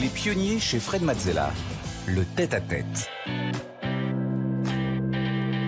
Les 0.00 0.08
pionniers 0.08 0.58
chez 0.58 0.80
Fred 0.80 1.02
Mazzella. 1.02 1.50
Le 2.06 2.24
tête-à-tête. 2.34 3.10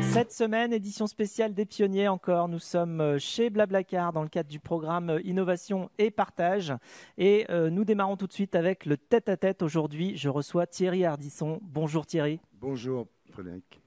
Cette 0.01 0.33
semaine, 0.33 0.73
édition 0.73 1.07
spéciale 1.07 1.53
des 1.53 1.67
pionniers 1.67 2.09
encore. 2.09 2.49
Nous 2.49 2.59
sommes 2.59 3.19
chez 3.19 3.51
Blablacar 3.51 4.15
dans 4.15 4.23
le 4.23 4.31
cadre 4.31 4.49
du 4.49 4.59
programme 4.59 5.21
Innovation 5.25 5.91
et 5.99 6.11
Partage. 6.11 6.73
Et 7.19 7.45
euh, 7.51 7.69
nous 7.69 7.85
démarrons 7.85 8.17
tout 8.17 8.27
de 8.27 8.33
suite 8.33 8.55
avec 8.55 8.87
le 8.87 8.97
tête-à-tête. 8.97 9.61
Aujourd'hui, 9.61 10.17
je 10.17 10.31
reçois 10.31 10.67
Thierry 10.67 11.05
Hardisson. 11.05 11.59
Bonjour 11.61 12.07
Thierry. 12.07 12.41
Bonjour 12.55 13.09
Frédéric. 13.33 13.83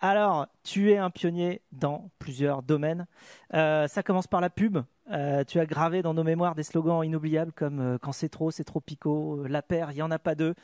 Alors, 0.00 0.48
tu 0.64 0.90
es 0.90 0.96
un 0.96 1.10
pionnier 1.10 1.62
dans 1.70 2.10
plusieurs 2.18 2.64
domaines. 2.64 3.06
Euh, 3.54 3.86
ça 3.86 4.02
commence 4.02 4.26
par 4.26 4.40
la 4.40 4.50
pub. 4.50 4.78
Euh, 5.10 5.44
tu 5.44 5.60
as 5.60 5.66
gravé 5.66 6.02
dans 6.02 6.14
nos 6.14 6.24
mémoires 6.24 6.54
des 6.54 6.62
slogans 6.62 7.04
inoubliables 7.04 7.52
comme 7.52 7.80
euh, 7.80 7.98
Quand 8.00 8.12
c'est 8.12 8.28
trop, 8.28 8.50
c'est 8.50 8.64
trop 8.64 8.80
picot, 8.80 9.44
La 9.46 9.62
paire, 9.62 9.92
il 9.92 9.96
n'y 9.96 10.02
en 10.02 10.10
a 10.10 10.18
pas 10.18 10.34
deux. 10.34 10.54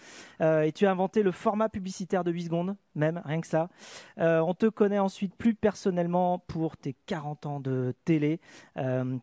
et 0.40 0.72
tu 0.72 0.86
as 0.86 0.90
inventé 0.90 1.22
le 1.22 1.32
format 1.32 1.68
publicitaire 1.68 2.24
de 2.24 2.32
8 2.32 2.44
secondes, 2.44 2.76
même, 2.94 3.22
rien 3.24 3.40
que 3.40 3.46
ça. 3.46 3.68
on 4.16 4.54
te 4.54 4.66
connaît 4.66 4.98
ensuite 4.98 5.34
plus 5.36 5.54
personnellement 5.54 6.38
pour 6.38 6.76
tes 6.76 6.94
40 7.06 7.46
ans 7.46 7.60
de 7.60 7.94
télé. 8.04 8.40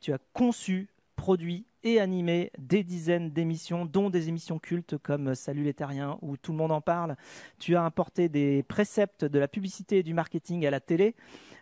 tu 0.02 0.14
as 0.14 0.20
conçu, 0.34 0.90
produit 1.16 1.66
et 1.84 2.00
animé 2.00 2.52
des 2.58 2.84
dizaines 2.84 3.32
d'émissions, 3.32 3.86
dont 3.86 4.10
des 4.10 4.30
émissions 4.30 4.60
cultes 4.60 4.98
comme 4.98 5.36
Salut 5.36 5.64
les 5.64 5.74
terriens 5.74 6.18
où 6.22 6.38
tout 6.38 6.52
le 6.52 6.58
monde 6.58 6.72
en 6.72 6.82
parle. 6.82 7.16
Tu 7.58 7.76
as 7.76 7.84
importé 7.84 8.30
des 8.30 8.64
préceptes 8.64 9.26
de 9.26 9.40
la 9.40 9.48
publicité 9.48 10.00
et 10.00 10.04
du 10.04 10.14
marketing 10.14 10.66
à 10.66 10.72
la 10.72 10.80
télé. 10.80 11.16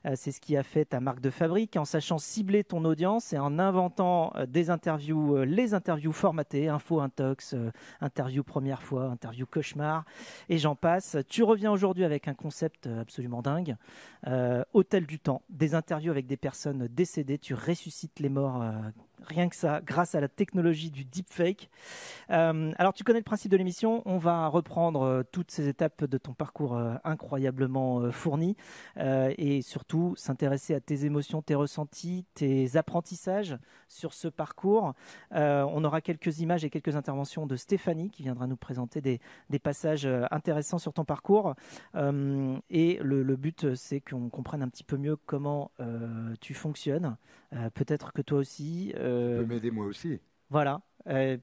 Euh, 0.05 0.13
c'est 0.15 0.31
ce 0.31 0.41
qui 0.41 0.57
a 0.57 0.63
fait 0.63 0.85
ta 0.85 0.99
marque 0.99 1.21
de 1.21 1.29
fabrique 1.29 1.75
en 1.77 1.85
sachant 1.85 2.17
cibler 2.17 2.63
ton 2.63 2.83
audience 2.85 3.33
et 3.33 3.37
en 3.37 3.59
inventant 3.59 4.31
euh, 4.35 4.45
des 4.45 4.69
interviews, 4.69 5.37
euh, 5.37 5.45
les 5.45 5.73
interviews 5.73 6.11
formatées, 6.11 6.67
info 6.67 6.99
intox, 6.99 7.55
interview 8.01 8.43
première 8.43 8.83
fois, 8.83 9.05
interview 9.05 9.45
cauchemar 9.45 10.05
et 10.49 10.57
j'en 10.57 10.75
passe. 10.75 11.17
Tu 11.29 11.43
reviens 11.43 11.71
aujourd'hui 11.71 12.03
avec 12.03 12.27
un 12.27 12.33
concept 12.33 12.87
absolument 12.87 13.41
dingue. 13.41 13.75
Hôtel 14.73 15.05
du 15.05 15.19
temps, 15.19 15.41
des 15.49 15.75
interviews 15.75 16.11
avec 16.11 16.27
des 16.27 16.37
personnes 16.37 16.87
décédées. 16.87 17.37
Tu 17.37 17.53
ressuscites 17.53 18.19
les 18.19 18.29
morts 18.29 18.63
rien 19.25 19.49
que 19.49 19.55
ça, 19.55 19.81
grâce 19.81 20.15
à 20.15 20.21
la 20.21 20.27
technologie 20.27 20.91
du 20.91 21.05
deepfake. 21.05 21.69
Euh, 22.29 22.71
alors, 22.77 22.93
tu 22.93 23.03
connais 23.03 23.19
le 23.19 23.23
principe 23.23 23.51
de 23.51 23.57
l'émission. 23.57 24.01
On 24.05 24.17
va 24.17 24.47
reprendre 24.47 25.01
euh, 25.01 25.23
toutes 25.31 25.51
ces 25.51 25.67
étapes 25.67 26.03
de 26.05 26.17
ton 26.17 26.33
parcours 26.33 26.75
euh, 26.75 26.95
incroyablement 27.03 28.11
fourni 28.11 28.55
et 28.97 29.61
surtout 29.61 30.13
s'intéresser 30.15 30.73
à 30.73 30.79
tes 30.79 31.05
émotions, 31.05 31.41
tes 31.41 31.55
ressentis, 31.55 32.25
tes 32.33 32.77
apprentissages 32.77 33.57
sur 33.87 34.13
ce 34.13 34.27
parcours. 34.27 34.93
on 35.31 35.83
aura 35.83 36.01
quelques 36.01 36.39
images 36.39 36.65
et 36.65 36.69
quelques 36.69 36.95
interventions 36.95 37.45
de 37.45 37.55
Stéphanie 37.55 38.09
qui 38.09 38.23
viendra 38.23 38.47
nous 38.47 38.57
présenter 38.57 39.01
des, 39.01 39.19
passages 39.59 40.07
intéressants 40.31 40.77
sur 40.77 40.93
ton 40.93 41.05
parcours. 41.05 41.55
et 41.95 42.99
le 43.01 43.35
but, 43.35 43.75
c'est 43.75 44.01
qu'on 44.01 44.29
comprenne 44.29 44.63
un 44.63 44.69
petit 44.69 44.83
peu 44.83 44.97
mieux 44.97 45.15
comment 45.15 45.71
tu 46.41 46.53
fonctionnes. 46.53 47.17
Peut-être 47.73 48.11
que 48.13 48.21
toi 48.21 48.39
aussi. 48.39 48.93
Euh, 49.07 49.41
tu 49.41 49.47
peux 49.47 49.53
m'aider 49.53 49.71
moi 49.71 49.85
aussi. 49.85 50.19
Voilà. 50.49 50.81
Euh, 51.07 51.37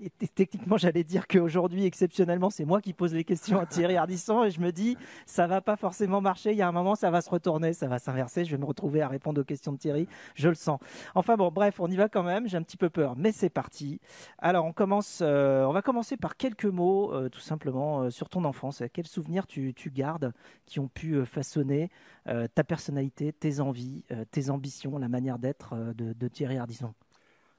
et, 0.00 0.10
techniquement, 0.28 0.76
j'allais 0.76 1.04
dire 1.04 1.26
qu'aujourd'hui, 1.26 1.84
exceptionnellement, 1.84 2.50
c'est 2.50 2.64
moi 2.64 2.80
qui 2.80 2.92
pose 2.92 3.14
les 3.14 3.24
questions 3.24 3.58
à 3.58 3.66
Thierry 3.66 3.96
Ardisson 3.96 4.44
et 4.44 4.50
je 4.50 4.60
me 4.60 4.70
dis, 4.70 4.96
ça 5.26 5.46
va 5.46 5.60
pas 5.60 5.76
forcément 5.76 6.20
marcher. 6.20 6.52
Il 6.52 6.56
y 6.58 6.62
a 6.62 6.68
un 6.68 6.72
moment, 6.72 6.94
ça 6.94 7.10
va 7.10 7.20
se 7.20 7.30
retourner, 7.30 7.72
ça 7.72 7.88
va 7.88 7.98
s'inverser. 7.98 8.44
Je 8.44 8.52
vais 8.52 8.58
me 8.58 8.64
retrouver 8.64 9.02
à 9.02 9.08
répondre 9.08 9.40
aux 9.40 9.44
questions 9.44 9.72
de 9.72 9.78
Thierry. 9.78 10.08
Je 10.34 10.48
le 10.48 10.54
sens. 10.54 10.80
Enfin 11.14 11.36
bon, 11.36 11.50
bref, 11.50 11.80
on 11.80 11.88
y 11.88 11.96
va 11.96 12.08
quand 12.08 12.22
même. 12.22 12.48
J'ai 12.48 12.56
un 12.56 12.62
petit 12.62 12.76
peu 12.76 12.90
peur, 12.90 13.14
mais 13.16 13.32
c'est 13.32 13.50
parti. 13.50 14.00
Alors, 14.38 14.64
on 14.64 14.72
commence. 14.72 15.20
Euh, 15.22 15.64
on 15.64 15.72
va 15.72 15.82
commencer 15.82 16.16
par 16.16 16.36
quelques 16.36 16.64
mots, 16.64 17.12
tout 17.30 17.40
simplement, 17.40 18.10
sur 18.10 18.28
ton 18.28 18.44
enfance. 18.44 18.82
Quels 18.92 19.06
souvenirs 19.06 19.46
tu, 19.46 19.74
tu 19.74 19.90
gardes 19.90 20.32
qui 20.66 20.80
ont 20.80 20.88
pu 20.88 21.24
façonner 21.24 21.90
ta 22.24 22.64
personnalité, 22.64 23.32
tes 23.32 23.60
envies, 23.60 24.04
tes 24.30 24.50
ambitions, 24.50 24.98
la 24.98 25.08
manière 25.08 25.38
d'être 25.38 25.74
de, 25.94 26.12
de 26.12 26.28
Thierry 26.28 26.58
Ardisson? 26.58 26.92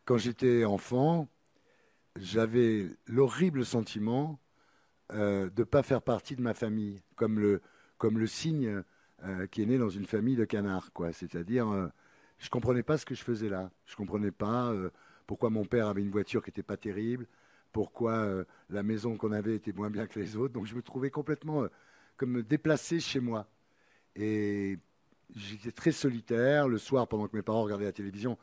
Quand 0.05 0.17
j'étais 0.17 0.65
enfant, 0.65 1.27
j'avais 2.15 2.87
l'horrible 3.07 3.65
sentiment 3.65 4.39
euh, 5.11 5.49
de 5.49 5.61
ne 5.61 5.65
pas 5.65 5.83
faire 5.83 6.01
partie 6.01 6.35
de 6.35 6.41
ma 6.41 6.53
famille, 6.53 7.01
comme 7.15 7.39
le, 7.39 7.61
comme 7.97 8.19
le 8.19 8.27
cygne 8.27 8.83
euh, 9.23 9.47
qui 9.47 9.61
est 9.61 9.65
né 9.65 9.77
dans 9.77 9.89
une 9.89 10.05
famille 10.05 10.35
de 10.35 10.45
canards. 10.45 10.91
Quoi. 10.93 11.11
C'est-à-dire, 11.13 11.67
euh, 11.69 11.87
je 12.37 12.45
ne 12.45 12.49
comprenais 12.49 12.83
pas 12.83 12.97
ce 12.97 13.05
que 13.05 13.15
je 13.15 13.23
faisais 13.23 13.49
là. 13.49 13.71
Je 13.85 13.93
ne 13.93 13.97
comprenais 13.97 14.31
pas 14.31 14.73
pourquoi 15.27 15.49
mon 15.49 15.65
père 15.65 15.87
avait 15.87 16.01
une 16.01 16.11
voiture 16.11 16.43
qui 16.43 16.49
n'était 16.49 16.63
pas 16.63 16.77
terrible, 16.77 17.27
pourquoi 17.71 18.45
la 18.69 18.83
maison 18.83 19.17
qu'on 19.17 19.31
avait 19.31 19.55
était 19.55 19.73
moins 19.73 19.89
bien 19.89 20.07
que 20.07 20.19
les 20.19 20.35
autres. 20.37 20.53
Donc 20.53 20.65
je 20.65 20.75
me 20.75 20.81
trouvais 20.81 21.09
complètement 21.09 21.65
comme 22.17 22.41
déplacé 22.41 22.99
chez 22.99 23.19
moi. 23.19 23.47
Et 24.15 24.79
j'étais 25.35 25.71
très 25.71 25.91
solitaire. 25.91 26.67
Le 26.67 26.77
soir, 26.77 27.07
pendant 27.07 27.27
que 27.27 27.35
mes 27.35 27.41
parents 27.41 27.63
regardaient 27.63 27.85
la 27.85 27.91
télévision, 27.91 28.37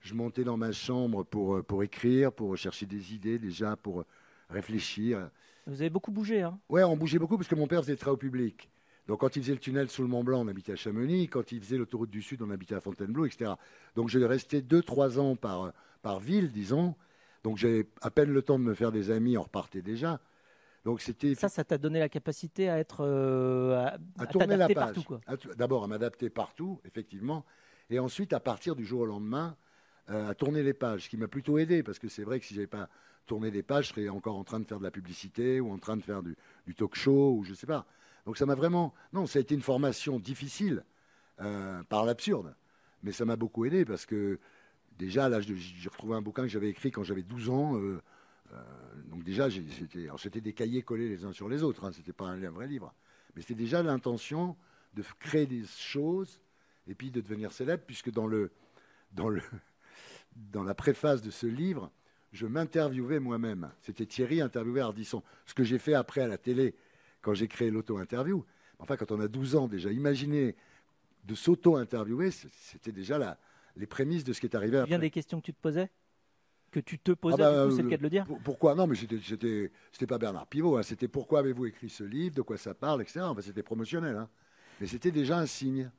je 0.00 0.14
montais 0.14 0.44
dans 0.44 0.56
ma 0.56 0.72
chambre 0.72 1.24
pour, 1.24 1.56
euh, 1.56 1.62
pour 1.62 1.82
écrire, 1.82 2.32
pour 2.32 2.56
chercher 2.56 2.86
des 2.86 3.14
idées 3.14 3.38
déjà, 3.38 3.76
pour 3.76 4.04
réfléchir. 4.48 5.30
Vous 5.66 5.80
avez 5.80 5.90
beaucoup 5.90 6.10
bougé, 6.10 6.42
hein 6.42 6.58
Ouais, 6.68 6.82
on 6.82 6.96
bougeait 6.96 7.18
beaucoup 7.18 7.36
parce 7.36 7.48
que 7.48 7.54
mon 7.54 7.66
père 7.66 7.82
faisait 7.82 7.96
très 7.96 8.10
au 8.10 8.16
public. 8.16 8.70
Donc 9.06 9.20
quand 9.20 9.36
il 9.36 9.42
faisait 9.42 9.52
le 9.54 9.58
tunnel 9.58 9.90
sous 9.90 10.02
le 10.02 10.08
Mont 10.08 10.24
Blanc, 10.24 10.44
on 10.44 10.48
habitait 10.48 10.72
à 10.72 10.76
Chamonix. 10.76 11.28
Quand 11.28 11.52
il 11.52 11.60
faisait 11.60 11.76
l'autoroute 11.76 12.10
du 12.10 12.22
Sud, 12.22 12.42
on 12.42 12.50
habitait 12.50 12.74
à 12.74 12.80
Fontainebleau, 12.80 13.26
etc. 13.26 13.52
Donc 13.96 14.08
je 14.08 14.18
restais 14.18 14.60
2-3 14.60 15.18
ans 15.18 15.36
par, 15.36 15.72
par 16.02 16.20
ville, 16.20 16.50
disons. 16.52 16.94
Donc 17.42 17.56
j'avais 17.56 17.86
à 18.02 18.10
peine 18.10 18.30
le 18.30 18.42
temps 18.42 18.58
de 18.58 18.64
me 18.64 18.74
faire 18.74 18.92
des 18.92 19.10
amis, 19.10 19.36
on 19.36 19.42
repartait 19.42 19.82
déjà. 19.82 20.20
Donc 20.84 21.00
c'était 21.00 21.34
ça, 21.34 21.48
ça 21.48 21.64
t'a 21.64 21.76
donné 21.76 21.98
la 21.98 22.08
capacité 22.08 22.70
à 22.70 22.78
être 22.78 23.00
euh, 23.00 23.86
à, 24.18 24.26
tourner 24.26 24.56
la 24.56 24.68
page. 24.68 24.96
D'abord 25.56 25.84
à 25.84 25.86
m'adapter 25.86 26.30
partout, 26.30 26.80
effectivement, 26.84 27.44
et 27.90 27.98
ensuite 27.98 28.32
à 28.32 28.40
partir 28.40 28.76
du 28.76 28.84
jour 28.84 29.00
au 29.00 29.06
lendemain, 29.06 29.56
euh, 29.56 29.69
à 30.08 30.34
tourner 30.34 30.62
les 30.62 30.74
pages, 30.74 31.04
ce 31.04 31.08
qui 31.08 31.16
m'a 31.16 31.28
plutôt 31.28 31.58
aidé, 31.58 31.82
parce 31.82 31.98
que 31.98 32.08
c'est 32.08 32.24
vrai 32.24 32.40
que 32.40 32.46
si 32.46 32.54
j'avais 32.54 32.66
pas 32.66 32.88
tourné 33.26 33.52
les 33.52 33.62
pages, 33.62 33.88
je 33.88 33.94
serais 33.94 34.08
encore 34.08 34.36
en 34.36 34.42
train 34.42 34.58
de 34.58 34.64
faire 34.64 34.80
de 34.80 34.82
la 34.84 34.90
publicité 34.90 35.60
ou 35.60 35.70
en 35.70 35.78
train 35.78 35.96
de 35.96 36.02
faire 36.02 36.20
du, 36.20 36.34
talk 36.74 36.96
show 36.96 37.36
ou 37.36 37.44
je 37.44 37.54
sais 37.54 37.66
pas. 37.66 37.86
Donc 38.26 38.36
ça 38.36 38.44
m'a 38.44 38.56
vraiment, 38.56 38.92
non, 39.12 39.26
ça 39.26 39.38
a 39.38 39.42
été 39.42 39.54
une 39.54 39.62
formation 39.62 40.18
difficile 40.18 40.84
euh, 41.40 41.82
par 41.84 42.04
l'absurde, 42.04 42.56
mais 43.04 43.12
ça 43.12 43.24
m'a 43.24 43.36
beaucoup 43.36 43.64
aidé 43.64 43.84
parce 43.84 44.04
que 44.04 44.40
déjà, 44.98 45.28
là, 45.28 45.40
j'ai 45.40 45.88
retrouvé 45.88 46.16
un 46.16 46.22
bouquin 46.22 46.42
que 46.42 46.48
j'avais 46.48 46.70
écrit 46.70 46.90
quand 46.90 47.04
j'avais 47.04 47.22
12 47.22 47.50
ans. 47.50 47.76
Euh, 47.76 48.02
donc 49.06 49.22
déjà, 49.22 49.48
c'était 50.18 50.40
des 50.40 50.52
cahiers 50.52 50.82
collés 50.82 51.08
les 51.08 51.24
uns 51.24 51.32
sur 51.32 51.48
les 51.48 51.62
autres, 51.62 51.84
hein, 51.84 51.92
c'était 51.92 52.12
pas 52.12 52.26
un, 52.26 52.42
un, 52.42 52.50
vrai 52.50 52.66
livre, 52.66 52.92
mais 53.36 53.42
c'était 53.42 53.54
déjà 53.54 53.80
l'intention 53.80 54.56
de 54.94 55.04
créer 55.20 55.46
des 55.46 55.62
choses 55.64 56.40
et 56.88 56.96
puis 56.96 57.12
de 57.12 57.20
devenir 57.20 57.52
célèbre, 57.52 57.84
puisque 57.86 58.10
dans 58.10 58.26
le, 58.26 58.50
dans 59.12 59.28
le, 59.28 59.40
dans 60.36 60.62
la 60.62 60.74
préface 60.74 61.22
de 61.22 61.30
ce 61.30 61.46
livre, 61.46 61.90
je 62.32 62.46
m'interviewais 62.46 63.20
moi-même. 63.20 63.70
C'était 63.80 64.06
Thierry 64.06 64.40
interviewé 64.40 64.80
Ardisson. 64.80 65.22
Ce 65.46 65.54
que 65.54 65.64
j'ai 65.64 65.78
fait 65.78 65.94
après 65.94 66.20
à 66.20 66.28
la 66.28 66.38
télé, 66.38 66.74
quand 67.22 67.34
j'ai 67.34 67.48
créé 67.48 67.70
l'auto-interview. 67.70 68.44
Enfin, 68.78 68.96
quand 68.96 69.12
on 69.12 69.20
a 69.20 69.28
12 69.28 69.56
ans 69.56 69.68
déjà, 69.68 69.90
imaginer 69.90 70.56
de 71.24 71.34
s'auto-interviewer, 71.34 72.30
c'était 72.30 72.92
déjà 72.92 73.38
les 73.76 73.86
prémices 73.86 74.24
de 74.24 74.32
ce 74.32 74.40
qui 74.40 74.46
est 74.46 74.56
arrivé 74.56 74.78
après. 74.78 74.88
Bien 74.88 74.98
des 74.98 75.10
questions 75.10 75.40
que 75.40 75.46
tu 75.46 75.52
te 75.52 75.60
posais 75.60 75.90
Que 76.70 76.80
tu 76.80 76.98
te 76.98 77.12
posais, 77.12 77.42
ah 77.42 77.66
bah, 77.66 77.74
c'est 77.74 77.82
le 77.82 77.90
cas 77.90 77.98
de 77.98 78.02
le 78.02 78.10
dire 78.10 78.26
Pourquoi? 78.44 78.74
Non, 78.74 78.86
mais 78.86 78.96
c'était 78.96 80.06
pas 80.06 80.18
Bernard 80.18 80.46
Pivot. 80.46 80.76
Hein. 80.78 80.82
C'était 80.82 81.08
pourquoi 81.08 81.40
avez-vous 81.40 81.66
écrit 81.66 81.90
ce 81.90 82.04
livre 82.04 82.36
De 82.36 82.42
quoi 82.42 82.56
ça 82.56 82.74
parle 82.74 83.02
Etc. 83.02 83.20
Enfin, 83.20 83.42
c'était 83.42 83.62
promotionnel. 83.62 84.16
Hein. 84.16 84.28
Mais 84.80 84.86
c'était 84.86 85.10
déjà 85.10 85.38
un 85.38 85.46
signe. 85.46 85.90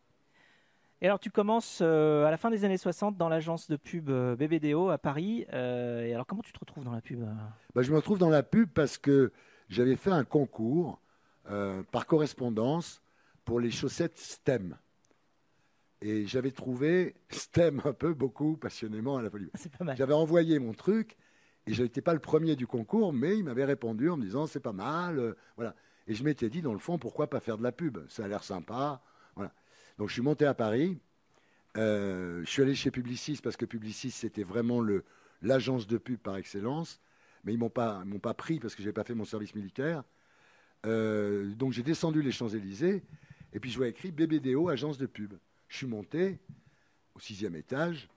Et 1.01 1.07
alors, 1.07 1.19
tu 1.19 1.31
commences 1.31 1.79
euh, 1.81 2.25
à 2.25 2.31
la 2.31 2.37
fin 2.37 2.51
des 2.51 2.63
années 2.63 2.77
60 2.77 3.17
dans 3.17 3.27
l'agence 3.27 3.67
de 3.67 3.75
pub 3.75 4.09
euh, 4.09 4.35
BBDO 4.35 4.89
à 4.89 4.99
Paris. 4.99 5.47
Euh, 5.51 6.05
et 6.05 6.13
alors, 6.13 6.27
comment 6.27 6.43
tu 6.43 6.53
te 6.53 6.59
retrouves 6.59 6.83
dans 6.83 6.91
la 6.91 7.01
pub 7.01 7.25
bah, 7.73 7.81
Je 7.81 7.89
me 7.91 7.95
retrouve 7.95 8.19
dans 8.19 8.29
la 8.29 8.43
pub 8.43 8.69
parce 8.69 8.99
que 8.99 9.31
j'avais 9.67 9.95
fait 9.95 10.11
un 10.11 10.23
concours 10.23 10.99
par 11.91 12.05
correspondance 12.05 13.01
pour 13.43 13.59
les 13.59 13.71
chaussettes 13.71 14.17
STEM. 14.17 14.77
Et 16.01 16.25
j'avais 16.25 16.51
trouvé 16.51 17.15
STEM 17.29 17.81
un 17.83 17.93
peu, 17.93 18.13
beaucoup, 18.13 18.55
passionnément 18.55 19.17
à 19.17 19.23
la 19.23 19.29
folie. 19.29 19.49
C'est 19.55 19.75
pas 19.75 19.83
mal. 19.83 19.97
J'avais 19.97 20.13
envoyé 20.13 20.59
mon 20.59 20.71
truc 20.71 21.17
Et 21.67 21.73
je 21.73 21.83
n'étais 21.83 22.01
pas 22.01 22.13
le 22.13 22.19
premier 22.19 22.55
du 22.55 22.67
concours, 22.67 23.11
mais 23.11 23.37
il 23.37 23.43
m'avait 23.43 23.65
répondu 23.65 24.09
en 24.09 24.17
me 24.17 24.23
disant 24.23 24.45
c'est 24.45 24.61
pas 24.61 24.71
mal. 24.71 25.35
Voilà. 25.57 25.75
Et 26.07 26.13
je 26.13 26.23
m'étais 26.23 26.49
dit, 26.49 26.61
dans 26.61 26.73
le 26.73 26.79
fond, 26.79 26.97
pourquoi 26.97 27.29
pas 27.29 27.39
faire 27.39 27.57
de 27.57 27.63
la 27.63 27.71
pub? 27.71 27.97
Ça 28.07 28.25
a 28.25 28.27
l'air 28.27 28.43
sympa. 28.43 29.01
Donc 30.01 30.09
je 30.09 30.13
suis 30.13 30.23
monté 30.23 30.47
à 30.47 30.55
Paris. 30.55 30.97
Euh, 31.77 32.41
je 32.43 32.49
suis 32.49 32.63
allé 32.63 32.73
chez 32.73 32.89
Publicis 32.89 33.37
parce 33.43 33.55
que 33.55 33.65
Publicis, 33.65 34.09
c'était 34.09 34.41
vraiment 34.41 34.81
l'agence 35.43 35.85
de 35.85 35.99
pub 35.99 36.17
par 36.17 36.37
excellence. 36.37 36.99
Mais 37.43 37.53
ils 37.53 37.57
ne 37.57 37.59
m'ont 37.59 37.69
pas, 37.69 38.03
pas 38.19 38.33
pris 38.33 38.59
parce 38.59 38.73
que 38.73 38.81
je 38.81 38.87
n'avais 38.87 38.95
pas 38.95 39.03
fait 39.03 39.13
mon 39.13 39.25
service 39.25 39.53
militaire. 39.53 40.03
Euh, 40.87 41.53
donc 41.53 41.73
j'ai 41.73 41.83
descendu 41.83 42.23
les 42.23 42.31
Champs-Élysées 42.31 43.03
et 43.53 43.59
puis 43.59 43.69
je 43.69 43.77
vois 43.77 43.89
écrit 43.89 44.09
BBDO, 44.11 44.69
agence 44.69 44.97
de 44.97 45.05
pub. 45.05 45.35
Je 45.67 45.77
suis 45.77 45.85
monté 45.85 46.39
au 47.13 47.19
sixième 47.19 47.55
étage 47.55 48.09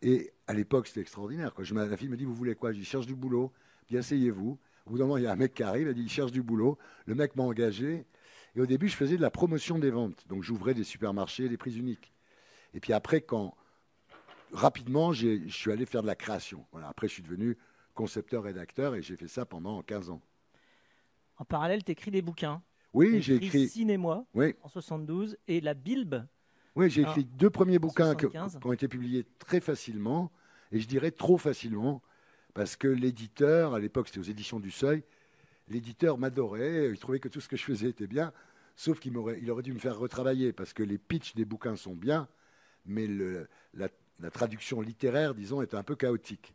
et 0.00 0.32
à 0.46 0.54
l'époque 0.54 0.86
c'était 0.86 1.00
extraordinaire. 1.00 1.52
Quoi. 1.54 1.64
La 1.74 1.96
fille 1.96 2.08
me 2.08 2.16
dit 2.16 2.24
Vous 2.24 2.36
voulez 2.36 2.54
quoi 2.54 2.70
Je 2.70 2.78
dis 2.78 2.84
Cherche 2.84 3.06
du 3.06 3.16
boulot. 3.16 3.52
Bien, 3.88 3.98
asseyez-vous. 3.98 4.60
Au 4.86 4.90
bout 4.90 4.98
d'un 4.98 5.06
moment, 5.06 5.16
il 5.16 5.24
y 5.24 5.26
a 5.26 5.32
un 5.32 5.36
mec 5.36 5.54
qui 5.54 5.64
arrive, 5.64 5.88
il 5.88 5.94
dit 5.94 6.08
cherche 6.08 6.30
du 6.30 6.42
boulot. 6.42 6.78
Le 7.06 7.16
mec 7.16 7.34
m'a 7.34 7.42
engagé. 7.42 8.06
Et 8.54 8.60
au 8.60 8.66
début, 8.66 8.88
je 8.88 8.96
faisais 8.96 9.16
de 9.16 9.22
la 9.22 9.30
promotion 9.30 9.78
des 9.78 9.90
ventes. 9.90 10.26
Donc 10.28 10.42
j'ouvrais 10.42 10.74
des 10.74 10.84
supermarchés, 10.84 11.48
des 11.48 11.56
prises 11.56 11.76
uniques. 11.76 12.12
Et 12.74 12.80
puis 12.80 12.92
après, 12.92 13.20
quand 13.20 13.54
rapidement, 14.52 15.12
je 15.12 15.48
suis 15.48 15.72
allé 15.72 15.86
faire 15.86 16.02
de 16.02 16.06
la 16.06 16.14
création. 16.14 16.66
Voilà. 16.72 16.88
Après, 16.88 17.08
je 17.08 17.14
suis 17.14 17.22
devenu 17.22 17.56
concepteur, 17.94 18.44
rédacteur, 18.44 18.94
et 18.94 19.02
j'ai 19.02 19.16
fait 19.16 19.28
ça 19.28 19.44
pendant 19.44 19.82
15 19.82 20.10
ans. 20.10 20.20
En 21.36 21.44
parallèle, 21.44 21.82
tu 21.84 21.92
écris 21.92 22.10
des 22.10 22.22
bouquins. 22.22 22.62
Oui, 22.92 23.22
j'ai 23.22 23.36
écrit 23.36 23.68
Cinémoi 23.68 24.26
oui. 24.34 24.54
en 24.62 24.68
72 24.68 25.36
et 25.48 25.60
La 25.60 25.74
Bilbe. 25.74 26.26
Oui, 26.74 26.90
j'ai 26.90 27.02
écrit 27.02 27.24
deux 27.24 27.50
premiers 27.50 27.78
bouquins 27.78 28.14
qui 28.14 28.26
ont 28.64 28.72
été 28.72 28.88
publiés 28.88 29.26
très 29.38 29.60
facilement, 29.60 30.30
et 30.70 30.78
je 30.78 30.86
dirais 30.86 31.10
trop 31.10 31.38
facilement, 31.38 32.02
parce 32.54 32.76
que 32.76 32.88
l'éditeur, 32.88 33.74
à 33.74 33.78
l'époque 33.78 34.08
c'était 34.08 34.20
aux 34.20 34.30
éditions 34.30 34.60
du 34.60 34.70
Seuil, 34.70 35.04
l'éditeur 35.72 36.18
m'adorait, 36.18 36.90
il 36.90 36.98
trouvait 36.98 37.18
que 37.18 37.28
tout 37.28 37.40
ce 37.40 37.48
que 37.48 37.56
je 37.56 37.64
faisais 37.64 37.88
était 37.88 38.06
bien, 38.06 38.32
sauf 38.76 39.00
qu'il 39.00 39.16
aurait, 39.18 39.62
dû 39.62 39.72
me 39.72 39.78
faire 39.78 39.98
retravailler, 39.98 40.52
parce 40.52 40.72
que 40.72 40.82
les 40.82 40.98
pitchs 40.98 41.34
des 41.34 41.44
bouquins 41.44 41.76
sont 41.76 41.94
bien, 41.94 42.28
mais 42.86 43.08
la, 43.74 44.30
traduction 44.30 44.80
littéraire, 44.80 45.34
disons, 45.34 45.62
est 45.62 45.74
un 45.74 45.82
peu 45.82 45.96
chaotique. 45.96 46.54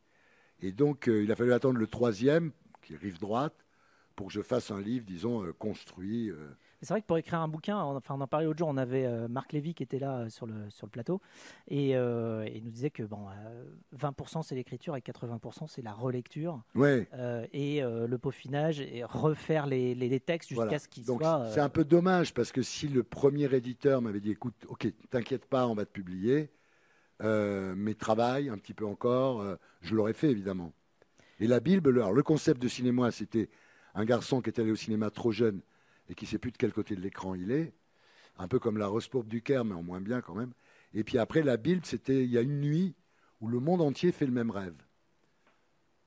Et 0.62 0.72
donc, 0.72 1.08
euh, 1.08 1.24
il 1.24 1.31
a 1.31 1.36
fallu 1.36 1.54
attendre 1.54 1.78
le 1.78 1.88
troisième, 1.88 2.52
qui 2.81 2.94
est 2.94 2.98
Rive 2.98 3.19
Droite, 3.19 3.66
pour 4.16 4.28
que 4.28 4.34
je 4.34 4.42
fasse 4.42 4.72
un 4.72 4.81
livre, 4.81 5.06
disons, 5.06 5.44
euh, 5.44 5.54
construit. 5.54 6.30
Euh. 6.30 6.48
C'est 6.81 6.94
vrai 6.94 7.01
que 7.01 7.07
pour 7.07 7.18
écrire 7.18 7.39
un 7.39 7.47
bouquin, 7.47 7.77
enfin, 7.77 8.15
on 8.15 8.21
en 8.21 8.27
parlait 8.27 8.45
l'autre 8.45 8.59
jour, 8.59 8.68
on 8.68 8.77
avait 8.77 9.27
Marc 9.27 9.53
Lévy 9.53 9.74
qui 9.74 9.83
était 9.83 10.00
là 10.00 10.29
sur 10.29 10.45
le, 10.45 10.69
sur 10.69 10.85
le 10.85 10.91
plateau, 10.91 11.21
et 11.68 11.91
il 11.91 12.63
nous 12.63 12.71
disait 12.71 12.91
que 12.91 13.03
bon, 13.03 13.25
20% 13.97 14.44
c'est 14.44 14.56
l'écriture 14.56 14.95
et 14.95 15.00
80% 15.00 15.68
c'est 15.68 15.81
la 15.81 15.94
relecture. 15.94 16.62
Ouais. 16.75 17.07
et 17.51 17.81
le 17.81 18.18
peaufinage 18.18 18.79
et 18.79 19.03
refaire 19.03 19.65
les, 19.65 19.95
les, 19.95 20.19
textes 20.19 20.50
jusqu'à 20.50 20.79
ce 20.79 20.88
qu'ils 20.88 21.06
soient. 21.06 21.50
C'est 21.51 21.59
un 21.59 21.69
peu 21.69 21.83
dommage 21.83 22.33
parce 22.33 22.51
que 22.51 22.62
si 22.62 22.88
le 22.88 23.03
premier 23.03 23.53
éditeur 23.53 24.01
m'avait 24.01 24.19
dit 24.19 24.31
écoute, 24.31 24.56
ok, 24.68 24.88
t'inquiète 25.09 25.45
pas, 25.45 25.68
on 25.68 25.74
va 25.74 25.85
te 25.85 25.91
publier, 25.91 26.50
euh, 27.24 27.74
mais 27.75 27.95
travail 27.95 28.50
un 28.50 28.57
petit 28.57 28.74
peu 28.74 28.85
encore, 28.85 29.41
euh, 29.41 29.56
je 29.81 29.95
l'aurais 29.95 30.13
fait 30.13 30.29
évidemment. 30.29 30.74
Et 31.39 31.47
la 31.47 31.59
Bible, 31.59 31.89
le 31.89 32.24
concept 32.24 32.62
de 32.62 32.68
cinéma, 32.68 33.12
c'était 33.12 33.50
un 33.95 34.06
garçon 34.06 34.41
qui 34.41 34.50
est 34.50 34.59
allé 34.59 34.71
au 34.71 34.75
cinéma 34.75 35.09
trop 35.09 35.31
jeune 35.31 35.62
et 36.09 36.15
qui 36.15 36.25
ne 36.25 36.30
sait 36.30 36.38
plus 36.38 36.51
de 36.51 36.57
quel 36.57 36.74
côté 36.74 36.95
de 36.95 37.01
l'écran 37.01 37.36
il 37.36 37.51
est, 37.51 37.74
un 38.38 38.48
peu 38.48 38.59
comme 38.59 38.77
la 38.77 38.88
Rose 38.88 39.09
du 39.25 39.42
Caire, 39.42 39.65
mais 39.65 39.75
en 39.75 39.83
moins 39.83 40.01
bien 40.01 40.21
quand 40.21 40.36
même. 40.36 40.54
Et 40.94 41.04
puis 41.04 41.18
après, 41.18 41.44
la 41.44 41.57
Bible, 41.57 41.81
c'était 41.86 42.24
il 42.24 42.30
y 42.30 42.38
a 42.38 42.42
une 42.42 42.62
nuit 42.62 42.95
où 43.42 43.48
le 43.48 43.59
monde 43.59 43.81
entier 43.81 44.12
fait 44.12 44.25
le 44.25 44.31
même 44.31 44.51
rêve. 44.51 44.75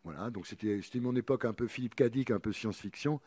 Voilà, 0.04 0.30
donc 0.30 0.46
c'était 0.46 0.80
mon 1.00 1.14
époque 1.14 1.44
un 1.44 1.52
peu 1.52 1.66
Philippe 1.66 1.94
Cadic, 1.94 2.30
un 2.30 2.40
peu 2.40 2.52
science-fiction. 2.52 3.20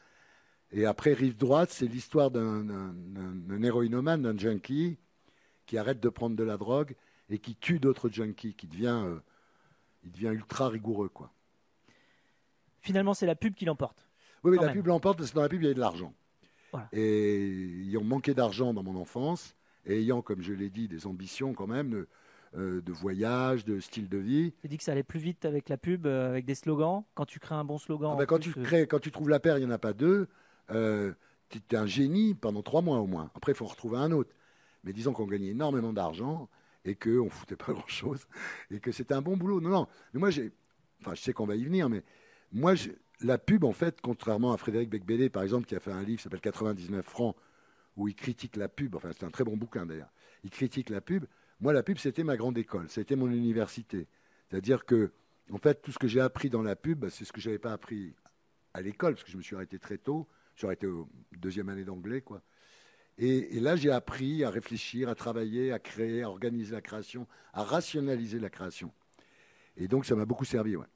Et 0.71 0.85
après, 0.85 1.13
Rive 1.13 1.37
Droite, 1.37 1.69
c'est 1.69 1.85
l'histoire 1.85 2.31
d'un 2.31 3.61
héroïnomane, 3.61 4.23
d'un 4.23 4.37
junkie, 4.37 4.97
qui 5.67 5.77
arrête 5.77 5.99
de 5.99 6.09
prendre 6.09 6.35
de 6.35 6.43
la 6.43 6.57
drogue 6.57 6.95
et 7.29 7.37
qui 7.37 7.55
tue 7.55 7.79
d'autres 7.79 8.09
junkies, 8.09 8.55
qui 8.55 8.67
devient, 8.67 9.01
euh, 9.05 9.19
il 10.03 10.11
devient 10.11 10.31
ultra 10.33 10.69
rigoureux. 10.69 11.09
quoi. 11.09 11.31
Finalement, 12.81 13.13
c'est 13.13 13.27
la 13.27 13.35
pub 13.35 13.53
qui 13.53 13.65
l'emporte. 13.65 14.07
Oui, 14.43 14.57
mais 14.57 14.65
la 14.65 14.73
pub 14.73 14.87
l'emporte 14.87 15.19
parce 15.19 15.29
que 15.29 15.35
dans 15.35 15.41
la 15.41 15.49
pub, 15.49 15.61
il 15.61 15.67
y 15.67 15.71
a 15.71 15.73
de 15.73 15.79
l'argent. 15.79 16.13
Et 16.91 17.87
ayant 17.87 18.03
manqué 18.03 18.33
d'argent 18.33 18.73
dans 18.73 18.83
mon 18.83 18.95
enfance, 18.95 19.55
et 19.85 19.99
ayant, 19.99 20.21
comme 20.21 20.41
je 20.41 20.53
l'ai 20.53 20.69
dit, 20.69 20.87
des 20.87 21.07
ambitions 21.07 21.53
quand 21.53 21.67
même 21.67 21.89
de, 21.89 22.07
euh, 22.55 22.81
de 22.81 22.91
voyage, 22.91 23.65
de 23.65 23.79
style 23.79 24.09
de 24.09 24.17
vie. 24.17 24.53
Tu 24.61 24.67
dis 24.67 24.77
que 24.77 24.83
ça 24.83 24.93
allait 24.93 25.03
plus 25.03 25.19
vite 25.19 25.45
avec 25.45 25.69
la 25.69 25.77
pub, 25.77 26.05
euh, 26.05 26.29
avec 26.29 26.45
des 26.45 26.55
slogans. 26.55 27.03
Quand 27.15 27.25
tu 27.25 27.39
crées 27.39 27.55
un 27.55 27.65
bon 27.65 27.77
slogan. 27.77 28.11
Ah 28.13 28.17
ben, 28.17 28.25
quand, 28.25 28.39
tu 28.39 28.51
crées, 28.51 28.87
quand 28.87 28.99
tu 28.99 29.11
trouves 29.11 29.29
la 29.29 29.39
paire, 29.39 29.57
il 29.57 29.61
n'y 29.61 29.67
en 29.67 29.71
a 29.71 29.79
pas 29.79 29.93
deux. 29.93 30.27
tu 30.69 31.59
es 31.71 31.75
un 31.75 31.85
génie 31.85 32.33
pendant 32.33 32.61
trois 32.61 32.81
mois 32.81 32.99
au 32.99 33.07
moins. 33.07 33.29
Après, 33.35 33.51
il 33.51 33.55
faut 33.55 33.65
en 33.65 33.69
retrouver 33.69 33.97
un 33.97 34.11
autre. 34.11 34.31
Mais 34.83 34.93
disons 34.93 35.13
qu'on 35.13 35.25
gagnait 35.25 35.49
énormément 35.49 35.93
d'argent 35.93 36.49
et 36.85 36.95
qu'on 36.95 37.25
ne 37.25 37.29
foutait 37.29 37.55
pas 37.55 37.73
grand-chose, 37.73 38.27
et 38.71 38.79
que 38.79 38.91
c'était 38.91 39.13
un 39.13 39.21
bon 39.21 39.37
boulot. 39.37 39.61
Non, 39.61 39.69
non, 39.69 39.87
mais 40.13 40.19
moi, 40.19 40.29
j'ai, 40.29 40.51
enfin, 41.01 41.15
je 41.15 41.21
sais 41.21 41.33
qu'on 41.33 41.45
va 41.45 41.55
y 41.55 41.63
venir, 41.63 41.89
mais 41.89 42.03
moi, 42.51 42.75
la 43.23 43.37
pub, 43.37 43.63
en 43.63 43.71
fait, 43.71 43.99
contrairement 44.01 44.53
à 44.53 44.57
Frédéric 44.57 44.89
Becbédé, 44.89 45.29
par 45.29 45.43
exemple, 45.43 45.65
qui 45.65 45.75
a 45.75 45.79
fait 45.79 45.91
un 45.91 46.03
livre 46.03 46.17
qui 46.17 46.23
s'appelle 46.23 46.41
99 46.41 47.05
francs, 47.05 47.35
où 47.95 48.07
il 48.07 48.15
critique 48.15 48.55
la 48.55 48.67
pub, 48.67 48.95
enfin, 48.95 49.09
c'est 49.11 49.25
un 49.25 49.29
très 49.29 49.43
bon 49.43 49.55
bouquin 49.55 49.85
d'ailleurs, 49.85 50.11
il 50.43 50.49
critique 50.49 50.89
la 50.89 51.01
pub. 51.01 51.25
Moi, 51.59 51.73
la 51.73 51.83
pub, 51.83 51.97
c'était 51.97 52.23
ma 52.23 52.35
grande 52.35 52.57
école, 52.57 52.89
c'était 52.89 53.15
mon 53.15 53.29
université. 53.29 54.07
C'est-à-dire 54.49 54.85
que, 54.85 55.11
en 55.51 55.57
fait, 55.57 55.81
tout 55.81 55.91
ce 55.91 55.99
que 55.99 56.07
j'ai 56.07 56.21
appris 56.21 56.49
dans 56.49 56.63
la 56.63 56.75
pub, 56.75 56.99
bah, 56.99 57.09
c'est 57.09 57.25
ce 57.25 57.31
que 57.31 57.39
je 57.39 57.49
n'avais 57.49 57.59
pas 57.59 57.73
appris 57.73 58.15
à 58.73 58.81
l'école, 58.81 59.13
parce 59.13 59.23
que 59.23 59.31
je 59.31 59.37
me 59.37 59.41
suis 59.41 59.55
arrêté 59.55 59.79
très 59.79 59.97
tôt. 59.97 60.27
J'aurais 60.55 60.73
été 60.73 60.87
au 60.87 61.07
deuxième 61.37 61.69
année 61.69 61.83
d'anglais, 61.83 62.21
quoi. 62.21 62.41
Et, 63.19 63.59
là, 63.59 63.75
j'ai 63.75 63.91
appris 63.91 64.43
à 64.43 64.49
réfléchir, 64.49 65.07
à 65.07 65.13
travailler, 65.13 65.71
à 65.71 65.77
créer, 65.77 66.23
à 66.23 66.29
organiser 66.29 66.73
la 66.73 66.81
création, 66.81 67.27
à 67.53 67.63
rationaliser 67.63 68.39
la 68.39 68.49
création. 68.49 68.91
Et 69.77 69.87
donc, 69.87 70.05
ça 70.05 70.15
m'a 70.15 70.25
beaucoup 70.25 70.45
servi. 70.45 70.75
Ouais, 70.75 70.87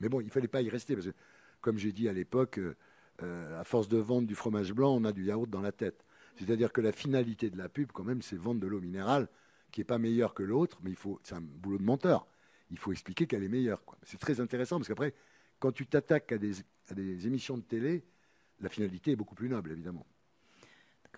Mais 0.00 0.08
bon, 0.08 0.20
il 0.20 0.26
ne 0.26 0.30
fallait 0.30 0.48
pas 0.48 0.62
y 0.62 0.68
rester, 0.68 0.94
parce 0.94 1.06
que, 1.06 1.14
comme 1.60 1.78
j'ai 1.78 1.92
dit 1.92 2.08
à 2.08 2.12
l'époque, 2.12 2.58
euh, 2.58 2.76
euh, 3.22 3.60
à 3.60 3.64
force 3.64 3.88
de 3.88 3.98
vendre 3.98 4.26
du 4.26 4.34
fromage 4.34 4.72
blanc, 4.72 4.94
on 4.94 5.04
a 5.04 5.12
du 5.12 5.24
yaourt 5.24 5.48
dans 5.48 5.60
la 5.60 5.72
tête. 5.72 6.04
C'est-à-dire 6.36 6.72
que 6.72 6.80
la 6.80 6.92
finalité 6.92 7.50
de 7.50 7.58
la 7.58 7.68
pub, 7.68 7.90
quand 7.92 8.04
même, 8.04 8.22
c'est 8.22 8.36
vendre 8.36 8.60
de 8.60 8.66
l'eau 8.66 8.80
minérale, 8.80 9.28
qui 9.72 9.80
n'est 9.80 9.84
pas 9.84 9.98
meilleure 9.98 10.34
que 10.34 10.42
l'autre, 10.42 10.78
mais 10.82 10.90
il 10.90 10.96
faut, 10.96 11.20
c'est 11.24 11.34
un 11.34 11.40
boulot 11.40 11.78
de 11.78 11.84
menteur. 11.84 12.26
Il 12.70 12.78
faut 12.78 12.92
expliquer 12.92 13.26
qu'elle 13.26 13.42
est 13.42 13.48
meilleure. 13.48 13.82
C'est 14.02 14.20
très 14.20 14.40
intéressant, 14.40 14.76
parce 14.76 14.88
qu'après, 14.88 15.14
quand 15.58 15.72
tu 15.72 15.86
t'attaques 15.86 16.32
à 16.32 16.38
des 16.38 17.26
émissions 17.26 17.58
de 17.58 17.62
télé, 17.62 18.04
la 18.60 18.68
finalité 18.68 19.12
est 19.12 19.16
beaucoup 19.16 19.34
plus 19.34 19.48
noble, 19.48 19.72
évidemment 19.72 20.06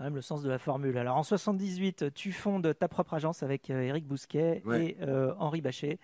quand 0.00 0.04
même 0.04 0.14
le 0.14 0.22
sens 0.22 0.42
de 0.42 0.48
la 0.48 0.58
formule. 0.58 0.96
Alors 0.96 1.18
en 1.18 1.22
78, 1.22 2.14
tu 2.14 2.32
fondes 2.32 2.74
ta 2.78 2.88
propre 2.88 3.12
agence 3.12 3.42
avec 3.42 3.68
Eric 3.68 4.04
euh, 4.04 4.08
Bousquet 4.08 4.62
et 4.72 4.96
euh, 5.02 5.34
Henri 5.38 5.60
Bachet. 5.60 5.98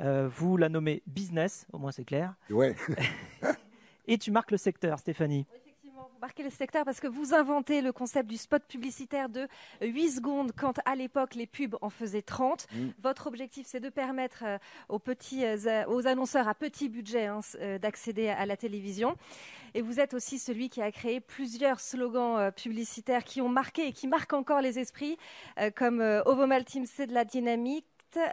Euh, 0.00 0.28
vous 0.28 0.56
la 0.56 0.70
nommez 0.70 1.02
Business, 1.06 1.66
au 1.74 1.78
moins 1.78 1.92
c'est 1.92 2.06
clair. 2.06 2.34
Ouais. 2.48 2.74
et 4.06 4.18
tu 4.18 4.30
marques 4.30 4.50
le 4.50 4.58
secteur, 4.58 4.98
Stéphanie 4.98 5.46
marquez 6.24 6.42
le 6.42 6.48
secteur 6.48 6.86
parce 6.86 7.00
que 7.00 7.06
vous 7.06 7.34
inventez 7.34 7.82
le 7.82 7.92
concept 7.92 8.30
du 8.30 8.38
spot 8.38 8.62
publicitaire 8.66 9.28
de 9.28 9.46
8 9.82 10.10
secondes 10.10 10.52
quand 10.56 10.78
à 10.86 10.94
l'époque 10.94 11.34
les 11.34 11.46
pubs 11.46 11.76
en 11.82 11.90
faisaient 11.90 12.22
30. 12.22 12.66
Mm. 12.72 12.88
Votre 13.02 13.26
objectif 13.26 13.66
c'est 13.68 13.78
de 13.78 13.90
permettre 13.90 14.42
euh, 14.46 14.58
aux 14.88 14.98
petits 14.98 15.44
euh, 15.44 15.84
aux 15.86 16.06
annonceurs 16.06 16.48
à 16.48 16.54
petit 16.54 16.88
budget 16.88 17.26
hein, 17.26 17.40
euh, 17.60 17.78
d'accéder 17.78 18.28
à 18.28 18.46
la 18.46 18.56
télévision. 18.56 19.16
Et 19.74 19.82
vous 19.82 20.00
êtes 20.00 20.14
aussi 20.14 20.38
celui 20.38 20.70
qui 20.70 20.80
a 20.80 20.90
créé 20.90 21.20
plusieurs 21.20 21.78
slogans 21.78 22.50
publicitaires 22.52 23.24
qui 23.24 23.42
ont 23.42 23.50
marqué 23.50 23.88
et 23.88 23.92
qui 23.92 24.06
marquent 24.06 24.32
encore 24.32 24.60
les 24.60 24.78
esprits, 24.78 25.18
comme 25.74 26.00
Ovomal 26.26 26.64
Team, 26.64 26.86
c'est 26.86 27.08
de 27.08 27.12
la 27.12 27.24
dynamite, 27.24 27.84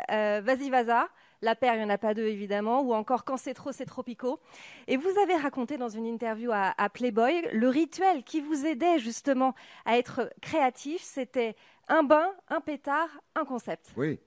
Vas-y 0.07 0.69
Vaza, 0.69 1.07
la 1.41 1.55
paire, 1.55 1.75
il 1.75 1.79
n'y 1.79 1.85
en 1.85 1.89
a 1.89 1.97
pas 1.97 2.13
deux 2.13 2.27
évidemment, 2.27 2.81
ou 2.81 2.93
encore 2.93 3.25
Quand 3.25 3.37
c'est 3.37 3.53
trop, 3.53 3.71
c'est 3.71 3.85
tropico. 3.85 4.39
Et 4.87 4.97
vous 4.97 5.09
avez 5.21 5.35
raconté 5.35 5.77
dans 5.77 5.89
une 5.89 6.05
interview 6.05 6.51
à, 6.53 6.89
Playboy 6.89 7.47
le 7.53 7.67
rituel 7.69 8.23
qui 8.23 8.41
vous 8.41 8.65
aidait 8.65 8.99
justement 8.99 9.55
à 9.85 9.97
être 9.97 10.31
créatif, 10.41 11.01
c'était 11.01 11.55
un 11.87 12.03
bain, 12.03 12.31
un 12.49 12.61
pétard, 12.61 13.09
un 13.35 13.45
concept. 13.45 13.93
Oui, 13.97 14.19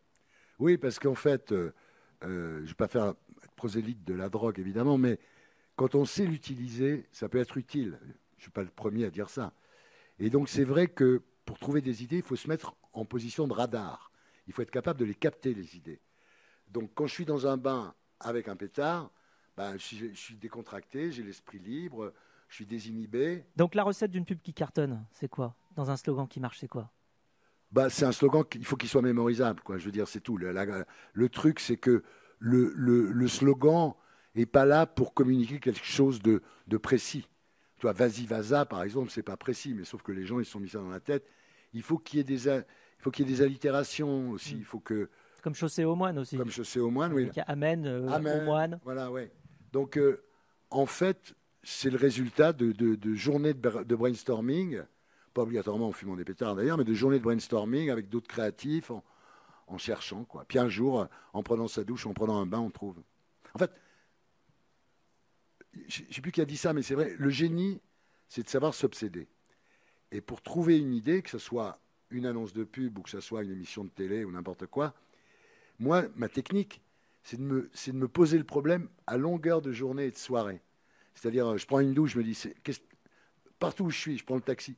oui, 0.59 0.77
parce 0.77 0.99
qu'en 0.99 1.15
fait, 1.15 1.53
euh, 1.53 1.73
euh, 2.25 2.59
je 2.59 2.63
ne 2.63 2.69
vais 2.69 2.75
pas 2.75 2.89
faire 2.89 3.15
prosélyte 3.57 4.05
de 4.05 4.15
la 4.15 4.29
drogue 4.29 4.59
évidemment, 4.59 4.99
mais 4.99 5.19
quand 5.77 5.95
on 5.95 6.05
sait 6.05 6.27
l'utiliser, 6.27 7.07
ça 7.13 7.29
peut 7.29 7.39
être 7.39 7.57
utile. 7.57 7.99
Je 8.03 8.39
ne 8.39 8.43
suis 8.43 8.51
pas 8.51 8.63
le 8.63 8.71
premier 8.71 9.05
à 9.05 9.11
dire 9.11 9.31
ça. 9.31 9.53
Et 10.19 10.31
donc 10.31 10.49
c'est 10.49 10.65
vrai 10.65 10.89
que 10.89 11.23
pour 11.45 11.59
trouver 11.59 11.81
des 11.81 12.03
idées, 12.03 12.17
il 12.17 12.23
faut 12.23 12.37
se 12.37 12.49
mettre 12.49 12.75
en 12.93 13.05
position 13.05 13.47
de 13.47 13.53
radar. 13.53 14.11
Il 14.47 14.53
faut 14.53 14.63
être 14.63 14.71
capable 14.71 14.99
de 15.01 15.05
les 15.05 15.15
capter, 15.15 15.55
les 15.55 15.77
idées. 15.77 16.01
Donc 16.75 16.91
quand 16.95 17.07
je 17.07 17.13
suis 17.13 17.25
dans 17.25 17.47
un 17.47 17.57
bain 17.57 17.95
avec 18.19 18.49
un 18.49 18.57
pétard, 18.57 19.11
ben, 19.57 19.79
je, 19.79 20.13
suis, 20.13 20.35
décontracté, 20.35 21.13
j'ai 21.13 21.23
l'esprit 21.23 21.61
libre, 21.61 22.13
je 22.49 22.57
suis 22.57 22.67
désinhibé. 22.67 23.45
Donc 23.55 23.77
la 23.77 23.85
recette 23.85 24.11
d'une 24.11 24.25
pub 24.25 24.43
qui 24.43 24.53
cartonne, 24.53 25.07
c'est 25.13 25.29
quoi? 25.29 25.55
Dans 25.77 25.93
un 25.93 25.97
slogan 25.97 26.27
qui 26.27 26.41
marche, 26.41 26.59
c'est 26.59 26.69
quoi? 26.69 26.91
Bah, 27.71 27.91
C'est 27.91 28.05
un 28.05 28.13
slogan 28.13 28.45
qu'il 28.45 28.65
faut 28.65 28.75
qu'il 28.75 28.89
soit 28.89 29.03
mémorisable. 29.03 29.61
Quoi. 29.61 29.79
Je 29.79 29.85
veux 29.85 29.93
dire, 29.93 30.09
c'est 30.09 30.21
tout. 30.21 30.37
Le, 30.37 31.29
truc, 31.29 31.61
c'est 31.61 31.77
que 31.77 32.03
le, 32.41 33.29
slogan 33.29 33.95
est 34.35 34.47
pas 34.47 34.65
là 34.65 34.85
pour 34.85 35.15
communiquer 35.15 35.61
quelque 35.61 35.85
chose 35.85 36.21
de, 36.23 36.43
de 36.67 36.77
précis. 36.77 37.29
Tu 37.77 37.83
vois, 37.83 37.93
vas-y, 37.93 38.27
vas 38.27 38.67
par 38.67 38.83
exemple, 38.83 39.11
c'est 39.11 39.23
pas 39.23 39.37
précis, 39.37 39.75
mais 39.75 39.85
sauf 39.85 40.03
que 40.03 40.11
les 40.11 40.27
gens, 40.27 40.41
ils 40.41 40.45
se 40.45 40.51
sont 40.51 40.61
mis 40.61 40.71
ça 40.71 40.79
dans 40.79 40.91
la 40.91 41.01
tête. 41.01 41.25
Il 41.73 41.83
faut 41.83 41.99
qu'il 41.99 42.19
y 42.19 42.21
ait 42.21 42.25
des, 42.25 42.49
il 42.49 42.65
faut 42.99 43.13
qu'il 43.13 43.29
y 43.29 43.33
ait 43.33 43.37
des 43.37 43.43
allitérations 43.43 44.31
aussi. 44.31 44.57
Mm. 44.57 44.59
Il 44.59 44.65
faut 44.65 44.81
que. 44.81 45.09
Comme 45.45 45.55
chaussée 45.55 45.85
aux 45.85 45.95
moines 45.95 46.19
aussi. 46.19 46.39
Comme 46.39 46.51
chaussée 46.51 46.81
aux 46.81 46.89
moines, 46.89 47.13
oui. 47.13 47.29
Il 47.31 47.37
y 47.37 47.41
a 47.41 47.43
Amen, 47.43 47.85
euh, 47.85 48.01
aux 48.01 48.45
moines. 48.47 48.81
Voilà, 48.83 49.13
ouais. 49.13 49.31
Donc, 49.73 49.99
euh, 49.99 50.25
en 50.71 50.87
fait, 50.87 51.35
c'est 51.63 51.91
le 51.91 51.99
résultat 51.99 52.55
de, 52.55 52.73
de, 52.73 53.15
journées 53.15 53.53
de, 53.53 53.95
brainstorming, 53.95 54.81
pas 55.35 55.43
obligatoirement 55.43 55.89
en 55.89 55.93
fumant 55.93 56.17
des 56.17 56.25
pétards 56.25 56.57
d'ailleurs, 56.57 56.79
mais 56.79 56.85
de 56.85 56.95
journées 56.95 57.19
de 57.19 57.25
brainstorming 57.25 57.91
avec 57.91 58.09
d'autres 58.09 58.27
créatifs, 58.27 58.91
en, 58.91 59.05
en, 59.67 59.77
cherchant. 59.77 60.25
Quoi. 60.25 60.47
Puis 60.49 60.59
un 60.59 60.71
jour, 60.71 61.07
en 61.35 61.43
prenant 61.43 61.69
sa 61.69 61.85
douche, 61.85 62.07
en 62.07 62.15
prenant 62.15 62.41
un 62.41 62.47
bain, 62.47 62.61
on 62.61 62.71
trouve. 62.71 62.97
En 63.53 63.59
fait, 63.59 63.71
je 65.89 66.05
ne 66.05 66.11
sais 66.11 66.23
plus 66.23 66.33
qui 66.33 66.41
a 66.41 66.47
dit 66.47 66.57
ça, 66.57 66.73
mais 66.73 66.81
c'est 66.81 66.95
vrai, 66.95 67.15
le 67.19 67.29
génie, 67.29 67.83
c'est 68.31 68.45
de 68.45 68.49
savoir 68.49 68.73
s'obséder. 68.73 69.29
Et 70.11 70.23
pour 70.23 70.41
trouver 70.41 70.79
une 70.79 70.95
idée, 70.95 71.21
que 71.21 71.29
ce 71.29 71.39
soit 71.39 71.81
une 72.09 72.25
annonce 72.25 72.55
de 72.55 72.65
pub 72.65 72.99
ou 72.99 73.03
que 73.03 73.11
ce 73.11 73.21
soit 73.21 73.43
une 73.43 73.51
émission 73.51 73.85
de 73.85 73.91
télé 73.91 74.25
ou 74.25 74.33
n'importe 74.33 74.65
quoi, 74.69 74.95
moi, 75.79 76.05
ma 76.17 76.29
technique, 76.29 76.81
c'est 77.23 77.39
de, 77.39 77.43
me, 77.43 77.71
de 77.87 77.93
me 77.93 78.09
poser 78.09 78.39
le 78.39 78.45
problème 78.45 78.89
à 79.07 79.17
longueur 79.17 79.63
de 79.63 79.73
journée 79.73 80.07
et 80.07 80.11
de 80.11 80.17
soirée. 80.17 80.63
C'est-à-dire, 81.15 81.57
je 81.57 81.67
prends 81.67 81.81
une 81.81 81.95
douche, 81.95 82.13
je 82.13 82.19
me 82.19 82.25
dis, 82.25 82.39
partout 83.59 83.85
où 83.85 83.91
je 83.91 83.99
suis, 83.99 84.19
je 84.19 84.25
prends 84.25 84.35
le 84.35 84.43
taxi. 84.43 84.77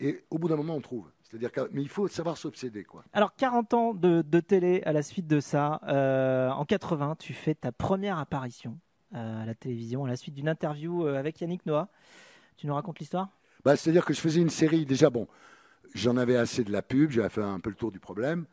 Et 0.00 0.24
au 0.30 0.38
bout 0.38 0.48
d'un 0.48 0.56
moment, 0.56 0.76
on 0.76 0.80
trouve. 0.80 1.10
C'est-à-dire 1.22 1.50
mais 1.72 1.82
il 1.82 1.88
faut 1.88 2.08
savoir 2.08 2.36
s'obséder, 2.38 2.84
quoi. 2.84 3.04
Alors, 3.12 3.34
40 3.36 3.74
ans 3.74 3.94
de, 3.94 4.40
télé 4.40 4.82
à 4.84 4.92
la 4.92 5.02
suite 5.02 5.26
de 5.26 5.40
ça. 5.40 5.80
Euh, 5.88 6.48
en 6.50 6.64
80, 6.64 7.16
tu 7.18 7.34
fais 7.34 7.54
ta 7.54 7.72
première 7.72 8.18
apparition 8.18 8.78
à 9.12 9.46
la 9.46 9.54
télévision 9.54 10.04
à 10.04 10.08
la 10.08 10.16
suite 10.16 10.34
d'une 10.34 10.48
interview 10.48 11.06
euh, 11.06 11.18
avec 11.18 11.40
Yannick 11.40 11.64
Noah. 11.66 11.88
Tu 12.56 12.66
nous 12.66 12.74
racontes 12.74 12.98
l'histoire? 12.98 13.30
Bah, 13.64 13.76
C'est-à-dire 13.76 14.04
que 14.04 14.12
je 14.12 14.20
faisais 14.20 14.40
une 14.40 14.50
série, 14.50 14.84
déjà, 14.84 15.10
bon, 15.10 15.28
j'en 15.94 16.16
avais 16.16 16.36
assez 16.36 16.64
de 16.64 16.72
la 16.72 16.82
pub, 16.82 17.10
j'avais 17.10 17.28
fait 17.28 17.42
un 17.42 17.60
peu 17.60 17.70
le 17.70 17.76
tour 17.76 17.90
du 17.90 18.00
problème. 18.00 18.46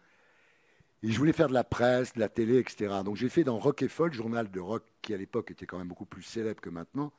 Et 1.05 1.11
je 1.11 1.17
voulais 1.17 1.33
faire 1.33 1.49
de 1.49 1.53
la 1.53 1.63
presse, 1.63 2.13
de 2.13 2.19
la 2.19 2.29
télé, 2.29 2.57
etc. 2.57 2.93
Donc 3.03 3.15
j'ai 3.15 3.29
fait 3.29 3.43
dans 3.43 3.57
Rock 3.57 3.83
et 3.83 3.87
Folk, 3.87 4.13
journal 4.13 4.49
de 4.49 4.59
rock 4.59 4.83
qui 5.01 5.13
à 5.13 5.17
l'époque 5.17 5.51
était 5.51 5.65
quand 5.65 5.77
même 5.77 5.87
beaucoup 5.87 6.05
plus 6.05 6.23
célèbre 6.23 6.59
que 6.59 6.69
maintenant, 6.69 7.13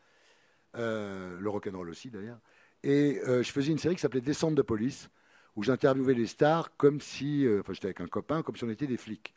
euh, 0.77 1.39
le 1.39 1.49
rock 1.49 1.69
and 1.73 1.77
roll 1.77 1.89
aussi 1.89 2.11
d'ailleurs. 2.11 2.41
Et 2.83 3.21
euh, 3.27 3.43
je 3.43 3.53
faisais 3.53 3.71
une 3.71 3.79
série 3.79 3.95
qui 3.95 4.01
s'appelait 4.01 4.21
Descente 4.21 4.55
de 4.55 4.63
police, 4.63 5.09
où 5.55 5.63
j'interviewais 5.63 6.15
les 6.15 6.27
stars 6.27 6.77
comme 6.77 7.01
si, 7.01 7.47
enfin 7.61 7.73
j'étais 7.73 7.87
avec 7.87 8.01
un 8.01 8.09
copain, 8.09 8.43
comme 8.43 8.57
si 8.57 8.65
on 8.65 8.71
était 8.71 8.87
des 8.87 8.97
flics 8.97 9.37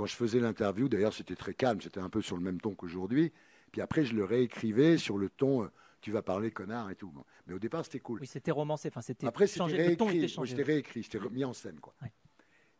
quand 0.00 0.06
je 0.06 0.16
faisais 0.16 0.40
l'interview, 0.40 0.88
d'ailleurs 0.88 1.12
c'était 1.12 1.36
très 1.36 1.52
calme, 1.52 1.80
c'était 1.82 2.00
un 2.00 2.08
peu 2.08 2.22
sur 2.22 2.34
le 2.36 2.42
même 2.42 2.58
ton 2.58 2.74
qu'aujourd'hui. 2.74 3.32
Puis 3.70 3.82
après, 3.82 4.02
je 4.02 4.14
le 4.14 4.24
réécrivais 4.24 4.96
sur 4.96 5.18
le 5.18 5.28
ton 5.28 5.64
euh, 5.64 5.68
tu 6.00 6.10
vas 6.10 6.22
parler 6.22 6.50
connard 6.50 6.90
et 6.90 6.94
tout. 6.94 7.12
Mais 7.46 7.52
au 7.52 7.58
départ, 7.58 7.84
c'était 7.84 8.00
cool. 8.00 8.20
Oui, 8.20 8.26
c'était 8.26 8.50
romancé. 8.50 8.88
Enfin, 8.88 9.02
c'était 9.02 9.26
après, 9.26 9.46
c'était 9.46 9.64
réécrit. 9.64 10.30
C'était 10.46 10.62
réécrit, 10.62 11.02
c'était 11.02 11.20
mis 11.30 11.44
en 11.44 11.52
scène. 11.52 11.78
Quoi. 11.78 11.92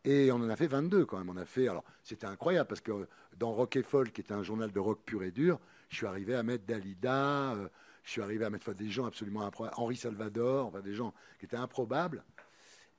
Et 0.04 0.32
on 0.32 0.36
en 0.36 0.48
a 0.48 0.56
fait 0.56 0.66
22 0.66 1.04
quand 1.04 1.18
même. 1.18 1.28
On 1.28 1.36
a 1.36 1.44
fait. 1.44 1.68
Alors, 1.68 1.84
c'était 2.02 2.26
incroyable 2.26 2.68
parce 2.68 2.80
que 2.80 3.06
dans 3.38 3.52
Rock 3.52 3.76
et 3.76 3.82
Folk, 3.82 4.12
qui 4.12 4.20
était 4.20 4.32
un 4.32 4.42
journal 4.42 4.72
de 4.72 4.80
rock 4.80 5.00
pur 5.04 5.22
et 5.22 5.30
dur, 5.30 5.58
je 5.88 5.96
suis 5.96 6.06
arrivé 6.06 6.34
à 6.34 6.42
mettre 6.42 6.64
Dalida, 6.64 7.52
euh, 7.52 7.68
je 8.04 8.10
suis 8.10 8.22
arrivé 8.22 8.44
à 8.44 8.50
mettre 8.50 8.72
des 8.72 8.88
gens 8.88 9.06
absolument 9.06 9.42
improbables, 9.42 9.74
Henri 9.76 9.96
Salvador, 9.96 10.72
des 10.82 10.94
gens 10.94 11.12
qui 11.38 11.46
étaient 11.46 11.56
improbables. 11.56 12.24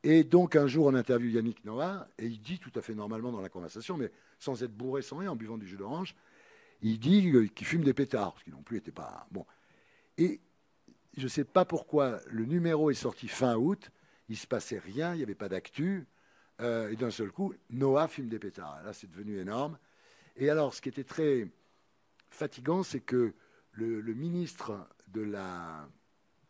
Et 0.03 0.23
donc 0.23 0.55
un 0.55 0.67
jour, 0.67 0.87
on 0.87 0.95
interview 0.95 1.29
Yannick 1.29 1.63
Noah, 1.63 2.07
et 2.17 2.25
il 2.25 2.41
dit 2.41 2.59
tout 2.59 2.71
à 2.75 2.81
fait 2.81 2.95
normalement 2.95 3.31
dans 3.31 3.41
la 3.41 3.49
conversation, 3.49 3.97
mais 3.97 4.11
sans 4.39 4.63
être 4.63 4.73
bourré, 4.73 5.01
sans 5.01 5.17
rien, 5.17 5.31
en 5.31 5.35
buvant 5.35 5.57
du 5.57 5.67
jus 5.67 5.77
d'orange, 5.77 6.15
il 6.81 6.99
dit 6.99 7.31
qu'il 7.53 7.67
fume 7.67 7.83
des 7.83 7.93
pétards, 7.93 8.35
ce 8.39 8.43
qui 8.43 8.51
non 8.51 8.63
plus 8.63 8.77
n'était 8.77 8.91
pas... 8.91 9.27
Bon. 9.31 9.45
Et 10.17 10.41
je 11.15 11.23
ne 11.23 11.27
sais 11.27 11.43
pas 11.43 11.65
pourquoi, 11.65 12.19
le 12.27 12.45
numéro 12.45 12.89
est 12.89 12.95
sorti 12.95 13.27
fin 13.27 13.55
août, 13.55 13.91
il 14.27 14.33
ne 14.33 14.37
se 14.37 14.47
passait 14.47 14.79
rien, 14.79 15.13
il 15.13 15.17
n'y 15.17 15.23
avait 15.23 15.35
pas 15.35 15.49
d'actu, 15.49 16.07
euh, 16.61 16.89
et 16.89 16.95
d'un 16.95 17.11
seul 17.11 17.31
coup, 17.31 17.53
Noah 17.69 18.07
fume 18.07 18.29
des 18.29 18.39
pétards. 18.39 18.81
Là, 18.83 18.93
c'est 18.93 19.09
devenu 19.09 19.39
énorme. 19.39 19.77
Et 20.35 20.49
alors, 20.49 20.73
ce 20.73 20.81
qui 20.81 20.89
était 20.89 21.03
très 21.03 21.47
fatigant, 22.29 22.83
c'est 22.83 23.01
que 23.01 23.33
le, 23.71 24.13
ministre 24.13 24.87
de 25.07 25.21
la... 25.21 25.87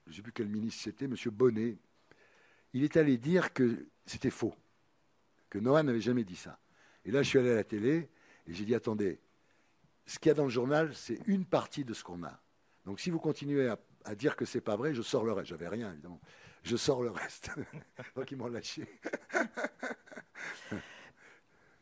Je 0.06 0.12
ne 0.12 0.16
sais 0.18 0.22
plus 0.22 0.34
quel 0.34 0.48
ministre 0.48 0.84
c'était, 0.84 1.06
M. 1.06 1.16
Bonnet, 1.32 1.78
il 2.74 2.84
est 2.84 2.98
allé 2.98 3.18
dire 3.18 3.54
que 3.54 3.88
c'était 4.06 4.30
faux, 4.30 4.54
que 5.50 5.60
Noah 5.60 5.84
n'avait 5.84 6.02
jamais 6.02 6.24
dit 6.24 6.36
ça. 6.36 6.60
Et 7.06 7.12
là, 7.12 7.24
je 7.24 7.30
suis 7.30 7.40
allé 7.40 7.52
à 7.52 7.56
la 7.56 7.64
télé 7.64 8.10
et 8.48 8.54
j'ai 8.54 8.66
dit 8.66 8.76
attendez, 8.76 9.20
ce 10.06 10.20
qu'il 10.20 10.30
y 10.30 10.32
a 10.32 10.36
dans 10.36 10.44
le 10.44 10.50
journal, 10.50 10.94
c'est 10.94 11.20
une 11.28 11.46
partie 11.46 11.86
de 11.86 11.94
ce 11.94 12.04
qu'on 12.04 12.24
a. 12.24 12.42
Donc 12.86 13.00
si 13.00 13.10
vous 13.10 13.20
continuez 13.20 13.74
à, 14.06 14.16
dire 14.16 14.36
que 14.36 14.46
c'est 14.46 14.62
pas 14.62 14.76
vrai, 14.76 14.94
je 14.94 15.02
sors 15.02 15.24
le 15.24 15.32
reste. 15.32 15.50
J'avais 15.50 15.68
rien, 15.68 15.92
évidemment. 15.92 16.20
Je 16.64 16.76
sors 16.78 17.02
le 17.02 17.12
reste. 17.12 17.52
Donc 18.16 18.32
ils 18.32 18.38
m'ont 18.38 18.48
lâché. 18.48 18.86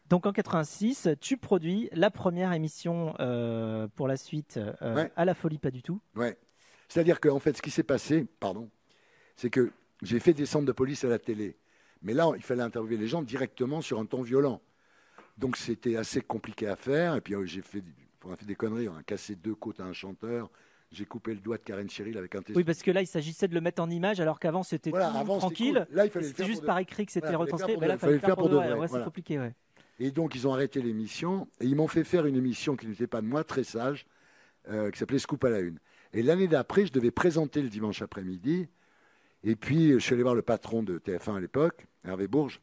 Donc 0.09 0.25
en 0.25 0.33
86, 0.33 1.09
tu 1.21 1.37
produis 1.37 1.89
la 1.93 2.09
première 2.09 2.51
émission 2.53 3.13
euh, 3.19 3.87
pour 3.95 4.07
la 4.07 4.17
suite 4.17 4.57
euh, 4.57 5.07
à 5.15 5.25
la 5.25 5.35
folie, 5.35 5.59
pas 5.59 5.69
du 5.69 5.83
tout. 5.83 6.01
Ouais. 6.15 6.37
C'est-à-dire 6.87 7.19
qu'en 7.19 7.39
fait, 7.39 7.55
ce 7.55 7.61
qui 7.61 7.69
s'est 7.69 7.83
passé, 7.83 8.25
pardon, 8.39 8.71
c'est 9.35 9.51
que 9.51 9.71
j'ai 10.01 10.19
fait 10.19 10.33
des 10.33 10.47
centres 10.47 10.65
de 10.65 10.71
police 10.71 11.03
à 11.03 11.09
la 11.09 11.19
télé. 11.19 11.57
Mais 12.01 12.13
là, 12.13 12.31
il 12.35 12.41
fallait 12.41 12.63
interviewer 12.63 12.97
les 12.97 13.07
gens 13.07 13.21
directement 13.21 13.81
sur 13.81 13.99
un 13.99 14.05
ton 14.05 14.23
violent. 14.23 14.61
Donc 15.37 15.57
c'était 15.57 15.95
assez 15.95 16.21
compliqué 16.21 16.67
à 16.67 16.75
faire. 16.75 17.15
Et 17.15 17.21
puis 17.21 17.35
euh, 17.35 17.45
j'ai 17.45 17.61
fait, 17.61 17.83
on 18.25 18.31
a 18.31 18.35
fait 18.35 18.45
des 18.45 18.55
conneries. 18.55 18.89
On 18.89 18.97
a 18.97 19.03
cassé 19.03 19.35
deux 19.35 19.55
côtes 19.55 19.79
à 19.79 19.83
un 19.83 19.93
chanteur. 19.93 20.49
J'ai 20.91 21.05
coupé 21.05 21.35
le 21.35 21.39
doigt 21.39 21.57
de 21.57 21.63
Karen 21.63 21.87
Cheryl 21.89 22.17
avec 22.17 22.33
un 22.33 22.41
tesson. 22.41 22.57
Oui, 22.57 22.63
parce 22.63 22.81
que 22.81 22.89
là, 22.89 23.01
il 23.01 23.07
s'agissait 23.07 23.47
de 23.47 23.53
le 23.53 23.61
mettre 23.61 23.81
en 23.81 23.89
image, 23.89 24.19
alors 24.19 24.39
qu'avant, 24.39 24.63
c'était 24.63 24.91
tranquille. 24.91 25.85
Là, 25.91 26.05
il 26.05 26.11
fallait 26.11 26.27
C'était 26.27 26.45
juste 26.45 26.65
par 26.65 26.79
écrit 26.79 27.05
que 27.05 27.11
c'était 27.11 27.35
retranscrit. 27.35 27.77
Mais 27.77 27.87
là, 27.87 27.93
il 27.95 27.99
fallait 27.99 28.13
le 28.13 28.19
faire 28.19 28.35
pour 28.35 28.49
de 28.49 28.55
vrai. 28.55 28.87
c'est 28.87 29.03
compliqué, 29.03 29.39
ouais. 29.39 29.53
Et 29.99 30.11
donc, 30.11 30.33
ils 30.33 30.47
ont 30.47 30.53
arrêté 30.53 30.81
l'émission. 30.81 31.47
Et 31.59 31.65
ils 31.65 31.75
m'ont 31.75 31.87
fait 31.87 32.03
faire 32.03 32.25
une 32.25 32.35
émission 32.35 32.75
qui 32.75 32.87
n'était 32.87 33.07
pas 33.07 33.21
de 33.21 33.27
moi, 33.27 33.43
très 33.43 33.63
sage, 33.63 34.07
euh, 34.69 34.89
qui 34.91 34.97
s'appelait 34.97 35.19
Scoop 35.19 35.43
à 35.43 35.49
la 35.49 35.59
Une. 35.59 35.77
Et 36.13 36.23
l'année 36.23 36.47
d'après, 36.47 36.85
je 36.85 36.91
devais 36.91 37.11
présenter 37.11 37.61
le 37.61 37.69
dimanche 37.69 38.01
après-midi. 38.01 38.67
Et 39.43 39.55
puis, 39.55 39.91
je 39.91 39.99
suis 39.99 40.13
allé 40.13 40.23
voir 40.23 40.35
le 40.35 40.41
patron 40.41 40.83
de 40.83 40.97
TF1 40.97 41.35
à 41.35 41.39
l'époque, 41.39 41.85
Hervé 42.03 42.27
Bourges, 42.27 42.61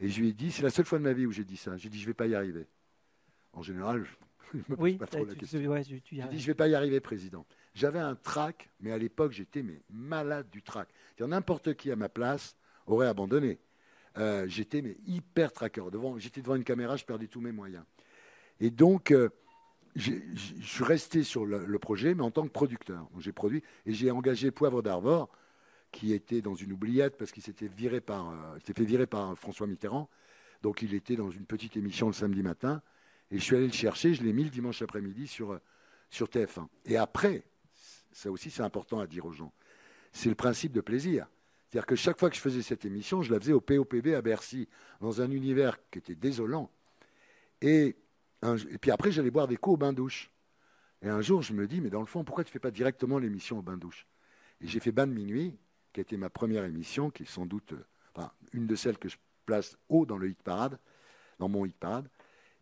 et 0.00 0.08
je 0.08 0.20
lui 0.20 0.28
ai 0.28 0.32
dit, 0.32 0.52
c'est 0.52 0.62
la 0.62 0.70
seule 0.70 0.84
fois 0.84 0.98
de 0.98 1.04
ma 1.04 1.12
vie 1.12 1.26
où 1.26 1.32
j'ai 1.32 1.44
dit 1.44 1.56
ça. 1.56 1.76
J'ai 1.76 1.88
dit, 1.88 1.98
je 1.98 2.04
ne 2.04 2.08
vais 2.08 2.14
pas 2.14 2.26
y 2.26 2.34
arriver. 2.34 2.66
En 3.52 3.62
général, 3.62 4.04
je 4.68 4.74
pose 4.74 4.96
pas 4.96 5.06
trop 5.06 5.24
la 5.24 5.34
question. 5.34 5.60
j'ai 5.60 5.98
dit, 5.98 6.20
je 6.20 6.42
ne 6.42 6.46
vais 6.46 6.54
pas 6.54 6.68
y 6.68 6.74
arriver, 6.74 7.00
président. 7.00 7.46
J'avais 7.74 7.98
un 7.98 8.14
trac, 8.14 8.70
mais 8.80 8.92
à 8.92 8.98
l'époque, 8.98 9.32
j'étais 9.32 9.62
mais 9.62 9.82
malade 9.90 10.48
du 10.50 10.62
trac. 10.62 10.88
N'importe 11.20 11.74
qui 11.74 11.90
à 11.90 11.96
ma 11.96 12.08
place 12.08 12.56
aurait 12.86 13.06
abandonné. 13.06 13.58
Euh, 14.16 14.46
j'étais 14.48 14.82
mais 14.82 14.96
hyper 15.06 15.52
traqueur. 15.52 15.90
Devant, 15.90 16.18
j'étais 16.18 16.40
devant 16.40 16.56
une 16.56 16.64
caméra, 16.64 16.96
je 16.96 17.04
perdais 17.04 17.26
tous 17.26 17.40
mes 17.40 17.52
moyens. 17.52 17.84
Et 18.60 18.70
donc, 18.70 19.12
euh, 19.12 19.28
je 19.94 20.12
suis 20.62 20.84
resté 20.84 21.22
sur 21.22 21.46
le, 21.46 21.64
le, 21.66 21.78
projet, 21.78 22.14
mais 22.14 22.22
en 22.22 22.30
tant 22.30 22.42
que 22.44 22.52
producteur. 22.52 23.08
J'ai 23.18 23.32
produit 23.32 23.62
et 23.86 23.92
j'ai 23.92 24.10
engagé 24.10 24.50
Poivre 24.50 24.82
d'Arvor, 24.82 25.28
qui 25.92 26.12
était 26.12 26.40
dans 26.40 26.54
une 26.54 26.72
oubliette 26.72 27.16
parce 27.16 27.32
qu'il 27.32 27.42
s'était 27.42 27.68
viré 27.68 28.00
par, 28.00 28.30
euh, 28.30 28.58
fait 28.60 28.84
virer 28.84 29.06
par 29.06 29.36
François 29.38 29.66
Mitterrand. 29.66 30.08
Donc 30.62 30.82
il 30.82 30.94
était 30.94 31.16
dans 31.16 31.30
une 31.30 31.44
petite 31.44 31.76
émission 31.76 32.08
le 32.08 32.12
samedi 32.12 32.42
matin. 32.42 32.82
Et 33.30 33.38
je 33.38 33.44
suis 33.44 33.56
allé 33.56 33.66
le 33.66 33.72
chercher, 33.72 34.14
je 34.14 34.22
l'ai 34.22 34.32
mis 34.32 34.44
le 34.44 34.50
dimanche 34.50 34.82
après-midi 34.82 35.26
sur, 35.26 35.52
euh, 35.52 35.60
sur 36.10 36.28
TF1. 36.28 36.66
Et 36.86 36.96
après, 36.96 37.44
ça 38.12 38.30
aussi 38.30 38.50
c'est 38.50 38.62
important 38.62 39.00
à 39.00 39.06
dire 39.06 39.26
aux 39.26 39.32
gens, 39.32 39.52
c'est 40.12 40.28
le 40.28 40.34
principe 40.34 40.72
de 40.72 40.80
plaisir. 40.80 41.26
C'est-à-dire 41.68 41.86
que 41.86 41.96
chaque 41.96 42.18
fois 42.18 42.30
que 42.30 42.36
je 42.36 42.40
faisais 42.40 42.62
cette 42.62 42.86
émission, 42.86 43.22
je 43.22 43.30
la 43.30 43.38
faisais 43.38 43.52
au 43.52 43.60
POPB 43.60 44.14
à 44.14 44.22
Bercy, 44.22 44.68
dans 45.00 45.20
un 45.20 45.30
univers 45.30 45.78
qui 45.90 45.98
était 45.98 46.14
désolant. 46.14 46.70
Et, 47.60 47.96
puis 48.80 48.90
après, 48.90 49.12
j'allais 49.12 49.30
boire 49.30 49.48
des 49.48 49.58
coups 49.58 49.74
au 49.74 49.76
bain-douche. 49.76 50.30
Et 51.02 51.08
un 51.08 51.20
jour, 51.20 51.42
je 51.42 51.52
me 51.52 51.66
dis, 51.66 51.80
mais 51.82 51.90
dans 51.90 52.00
le 52.00 52.06
fond, 52.06 52.24
pourquoi 52.24 52.42
tu 52.44 52.48
ne 52.48 52.52
fais 52.52 52.58
pas 52.58 52.70
directement 52.70 53.18
l'émission 53.18 53.58
au 53.58 53.62
bain-douche 53.62 54.06
Et 54.62 54.66
j'ai 54.66 54.80
fait 54.80 54.92
bain 54.92 55.06
de 55.06 55.12
minuit, 55.12 55.58
qui 55.92 56.00
a 56.00 56.02
été 56.02 56.16
ma 56.16 56.30
première 56.30 56.64
émission, 56.64 57.10
qui 57.10 57.24
est 57.24 57.26
sans 57.26 57.44
doute 57.44 57.74
euh, 57.74 58.26
une 58.52 58.66
de 58.66 58.74
celles 58.74 58.98
que 58.98 59.08
je 59.08 59.16
place 59.44 59.76
haut 59.88 60.06
dans 60.06 60.16
le 60.16 60.28
hit 60.28 60.42
parade, 60.42 60.78
dans 61.38 61.48
mon 61.48 61.66
hit 61.66 61.76
parade. 61.76 62.08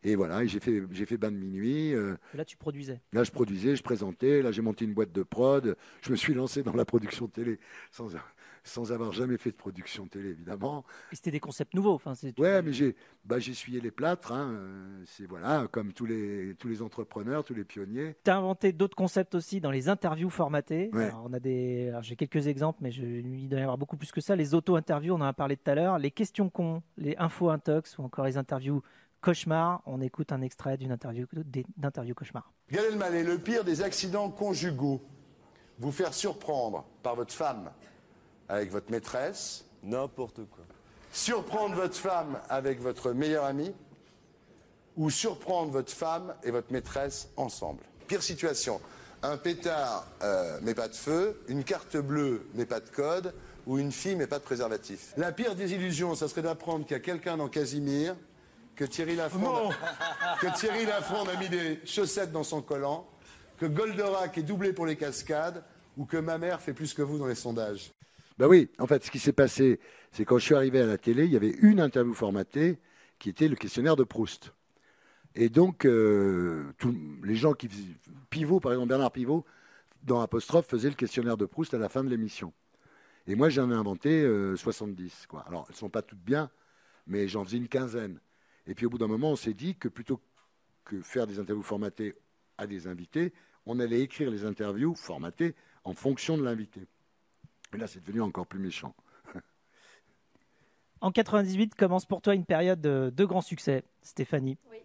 Et 0.07 0.15
voilà, 0.15 0.47
j'ai 0.47 0.61
fait, 0.61 0.85
j'ai 0.93 1.05
fait 1.05 1.17
bain 1.17 1.33
de 1.33 1.37
minuit. 1.37 1.93
Euh, 1.93 2.15
là, 2.33 2.45
tu 2.45 2.57
produisais. 2.57 3.01
Là, 3.13 3.25
je 3.25 3.33
produisais, 3.33 3.75
je 3.75 3.83
présentais. 3.83 4.41
Là, 4.41 4.53
j'ai 4.53 4.63
monté 4.63 4.85
une 4.85 4.95
boîte 4.95 5.11
de 5.11 5.25
prod. 5.25 5.77
Je 6.01 6.13
me 6.13 6.17
suis 6.17 6.33
lancé 6.33 6.63
dans 6.63 6.75
la 6.75 6.85
production 6.85 7.27
télé 7.27 7.59
sans, 7.91 8.11
sans 8.63 8.93
avoir 8.93 9.13
jamais 9.13 9.37
fait 9.37 9.51
de 9.51 9.57
production 9.57 10.07
télé, 10.07 10.31
évidemment. 10.31 10.85
Et 11.11 11.17
c'était 11.17 11.33
des 11.33 11.41
concepts 11.41 11.75
nouveaux. 11.75 11.95
Enfin, 11.95 12.13
ouais, 12.39 12.63
mais 12.63 12.73
j'ai 12.73 12.95
bah, 13.25 13.39
essuyé 13.39 13.81
les 13.81 13.91
plâtres. 13.91 14.31
Hein, 14.31 14.53
euh, 14.53 15.03
c'est 15.07 15.27
voilà, 15.27 15.67
comme 15.73 15.93
tous 15.93 16.07
les, 16.07 16.55
tous 16.57 16.69
les 16.69 16.83
entrepreneurs, 16.83 17.43
tous 17.43 17.55
les 17.55 17.65
pionniers. 17.65 18.15
Tu 18.25 18.31
as 18.31 18.37
inventé 18.37 18.73
d'autres 18.73 18.97
concepts 18.97 19.35
aussi 19.35 19.61
dans 19.61 19.73
les 19.73 19.89
interviews 19.89 20.31
formatées. 20.31 20.89
on 21.25 21.33
a 21.33 21.41
des, 21.41 21.93
j'ai 22.03 22.15
quelques 22.15 22.47
exemples, 22.47 22.79
mais 22.81 22.93
je, 22.93 23.03
il 23.03 23.49
doit 23.49 23.59
y 23.59 23.63
avoir 23.63 23.77
beaucoup 23.77 23.97
plus 23.97 24.13
que 24.13 24.21
ça. 24.21 24.37
Les 24.37 24.55
auto-interviews, 24.55 25.15
on 25.15 25.21
en 25.21 25.23
a 25.23 25.33
parlé 25.33 25.57
tout 25.57 25.69
à 25.69 25.75
l'heure. 25.75 25.99
Les 25.99 26.13
questions 26.13 26.49
cons, 26.49 26.85
les 26.97 27.17
infos 27.19 27.51
intox 27.51 27.99
ou 27.99 28.03
encore 28.03 28.25
les 28.25 28.37
interviews 28.37 28.83
cauchemar. 29.27 29.83
On 29.87 30.01
écoute 30.01 30.31
un 30.31 30.41
extrait 30.41 30.77
d'une 30.77 30.93
interview, 30.93 31.27
d'interview 31.77 32.15
cauchemar. 32.15 32.53
Gad 32.71 32.85
Elmaleh, 32.85 33.25
le 33.25 33.39
pire 33.39 33.65
des 33.65 33.83
accidents 33.83 34.31
conjugaux, 34.31 35.03
vous 35.81 35.91
faire 35.91 36.15
surprendre 36.15 36.85
par 37.03 37.17
votre 37.17 37.35
femme 37.35 37.73
avec 38.49 38.71
votre 38.71 38.89
maîtresse. 38.93 39.65
N'importe 39.83 40.45
quoi. 40.49 40.65
Surprendre 41.11 41.75
votre 41.75 41.97
femme 41.97 42.39
avec 42.49 42.81
votre 42.81 43.13
meilleur 43.13 43.45
ami 43.45 43.75
ou 44.97 45.11
surprendre 45.11 45.73
votre 45.73 45.93
femme 45.93 46.35
et 46.45 46.53
votre 46.53 46.73
maîtresse 46.73 47.29
ensemble. 47.37 47.83
Pire 48.07 48.23
situation, 48.23 48.81
un 49.23 49.37
pétard 49.37 50.07
euh, 50.23 50.61
mais 50.63 50.75
pas 50.75 50.87
de 50.87 50.95
feu, 50.95 51.43
une 51.49 51.65
carte 51.65 51.97
bleue 51.97 52.47
mais 52.55 52.65
pas 52.65 52.79
de 52.79 52.89
code, 52.89 53.35
ou 53.67 53.79
une 53.79 53.91
fille 53.91 54.15
mais 54.15 54.29
pas 54.29 54.39
de 54.39 54.45
préservatif. 54.45 55.13
La 55.17 55.33
pire 55.33 55.57
désillusion, 55.57 56.15
ça 56.15 56.29
serait 56.29 56.43
d'apprendre 56.43 56.85
qu'il 56.85 56.97
y 56.97 57.01
a 57.01 57.03
quelqu'un 57.03 57.37
dans 57.37 57.49
Casimir, 57.49 58.15
que 58.77 58.85
Thierry 58.85 59.17
Lafronde, 59.17 59.75
que 60.41 60.59
Thierry 60.59 60.85
Lafronde 60.85 61.31
a 61.31 61.37
mis 61.37 61.49
des 61.49 61.81
chaussettes 61.85 62.31
dans 62.31 62.45
son 62.45 62.63
collant, 62.63 63.09
que 63.59 63.67
Goldorak 63.67 64.37
est 64.39 64.43
doublé 64.43 64.73
pour 64.73 64.87
les 64.87 64.97
cascades, 64.97 65.65
ou 65.97 66.05
que 66.05 66.19
ma 66.19 66.37
mère 66.37 66.61
fait 66.61 66.75
plus 66.75 66.93
que 66.93 67.03
vous 67.03 67.19
dans 67.19 67.27
les 67.27 67.35
sondages. 67.35 67.93
Ben 68.39 68.47
oui, 68.47 68.71
en 68.79 68.87
fait, 68.87 69.03
ce 69.03 69.11
qui 69.11 69.19
s'est 69.19 69.33
passé, 69.33 69.81
c'est 70.13 70.27
quand 70.27 70.39
je 70.39 70.45
suis 70.45 70.55
arrivé 70.55 70.81
à 70.81 70.87
la 70.87 70.99
télé, 70.99 71.25
il 71.25 71.33
y 71.33 71.37
avait 71.37 71.57
une 71.63 71.81
interview 71.81 72.13
formatée 72.13 72.79
qui 73.19 73.31
était 73.31 73.49
le 73.49 73.57
questionnaire 73.57 73.97
de 73.97 74.05
Proust. 74.05 74.53
Et 75.35 75.49
donc, 75.49 75.87
euh, 75.87 76.71
les 77.25 77.35
gens 77.35 77.55
qui 77.55 77.69
faisaient 77.69 77.97
Pivot, 78.29 78.61
par 78.61 78.73
exemple, 78.73 78.89
Bernard 78.89 79.13
Pivot, 79.13 79.47
dans 80.03 80.21
Apostrophe, 80.21 80.67
faisait 80.67 80.91
le 80.91 80.95
questionnaire 80.95 81.39
de 81.39 81.47
Proust 81.47 81.73
à 81.73 81.79
la 81.79 81.89
fin 81.89 82.05
de 82.05 82.11
l'émission. 82.11 82.53
Et 83.27 83.35
moi, 83.35 83.49
j'en 83.49 83.71
ai 83.71 83.75
inventé 83.75 84.23
70. 84.57 85.03
Euh, 85.03 85.27
quoi. 85.29 85.45
Alors, 85.49 85.65
elles 85.69 85.75
ne 85.75 85.79
sont 85.79 85.89
pas 85.89 86.03
toutes 86.03 86.21
bien, 86.21 86.51
mais 87.07 87.29
j'en 87.29 87.43
faisais 87.43 87.57
une 87.57 87.69
quinzaine. 87.69 88.21
Et 88.67 88.75
puis, 88.75 88.87
au 88.87 88.91
bout 88.91 88.99
d'un 88.99 89.07
moment, 89.07 89.31
on 89.31 89.37
s'est 89.37 89.55
dit 89.55 89.77
que 89.77 89.89
plutôt 89.89 90.21
que 90.85 91.01
faire 91.01 91.27
des 91.27 91.39
interviews 91.39 91.63
formatées 91.63 92.15
à 92.59 92.67
des 92.67 92.87
invités, 92.87 93.33
on 93.67 93.81
allait 93.81 94.01
écrire 94.01 94.31
les 94.31 94.45
interviews 94.45 94.95
formatées 94.95 95.55
en 95.85 95.95
fonction 95.95 96.39
de 96.39 96.43
l'invité. 96.43 96.87
Et 97.75 97.79
là, 97.79 97.87
c'est 97.87 98.01
devenu 98.01 98.23
encore 98.23 98.47
plus 98.47 98.61
méchant. 98.61 98.95
en 101.01 101.11
98 101.11 101.75
commence 101.75 102.07
pour 102.07 102.23
toi 102.23 102.35
une 102.35 102.45
période 102.45 102.81
de, 102.81 103.13
de 103.15 103.25
grand 103.25 103.43
succès, 103.43 103.85
Stéphanie. 104.03 104.59
Oui. 104.71 104.79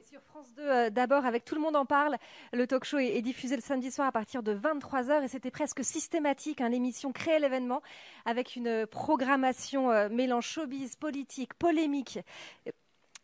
Euh, 0.72 0.90
d'abord 0.90 1.26
avec 1.26 1.44
Tout 1.46 1.56
le 1.56 1.62
monde 1.62 1.76
en 1.76 1.86
parle. 1.86 2.18
Le 2.54 2.66
talk 2.68 2.86
show 2.86 2.98
est, 2.98 3.22
diffusé 3.22 3.56
le 3.56 3.62
samedi 3.62 3.92
soir 3.92 4.08
à 4.08 4.12
partir 4.12 4.44
de 4.44 4.54
23h 4.54 5.24
et 5.24 5.28
c'était 5.28 5.52
presque 5.52 5.84
systématique. 5.84 6.62
Hein, 6.62 6.70
L'émission 6.70 7.12
créait 7.12 7.40
l'événement 7.40 7.82
avec 8.26 8.56
une 8.56 8.86
programmation 8.88 9.92
euh, 9.92 10.10
mélange 10.10 10.48
showbiz, 10.48 10.96
politique, 10.96 11.54
polémique 11.56 12.20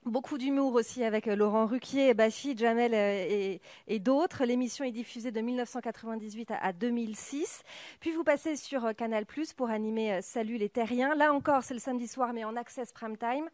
Beaucoup 0.08 0.38
d'humour 0.38 0.74
aussi 0.74 1.04
avec 1.04 1.28
euh, 1.28 1.36
Laurent 1.36 1.66
Ruquier, 1.66 2.14
Bafi, 2.14 2.56
Jamel 2.56 2.94
euh, 2.94 3.58
et, 3.88 4.00
d'autres. 4.00 4.46
L'émission 4.46 4.86
est 4.86 4.92
diffusée 4.92 5.32
de 5.32 5.42
1998 5.42 6.52
à, 6.62 6.72
2006. 6.72 7.64
Puis 8.00 8.12
vous 8.12 8.24
passez 8.24 8.56
sur 8.56 8.86
euh, 8.86 8.94
Canal 8.94 9.26
Plus 9.26 9.52
pour 9.52 9.70
animer 9.70 10.22
Salut 10.22 10.56
les 10.56 10.70
Terriens. 10.70 11.14
Là 11.14 11.34
encore, 11.34 11.64
c'est 11.64 11.74
le 11.74 11.82
samedi 11.82 12.08
soir, 12.08 12.32
mais 12.32 12.46
en 12.46 12.56
access 12.56 12.94
prime 12.94 13.18
time 13.18 13.50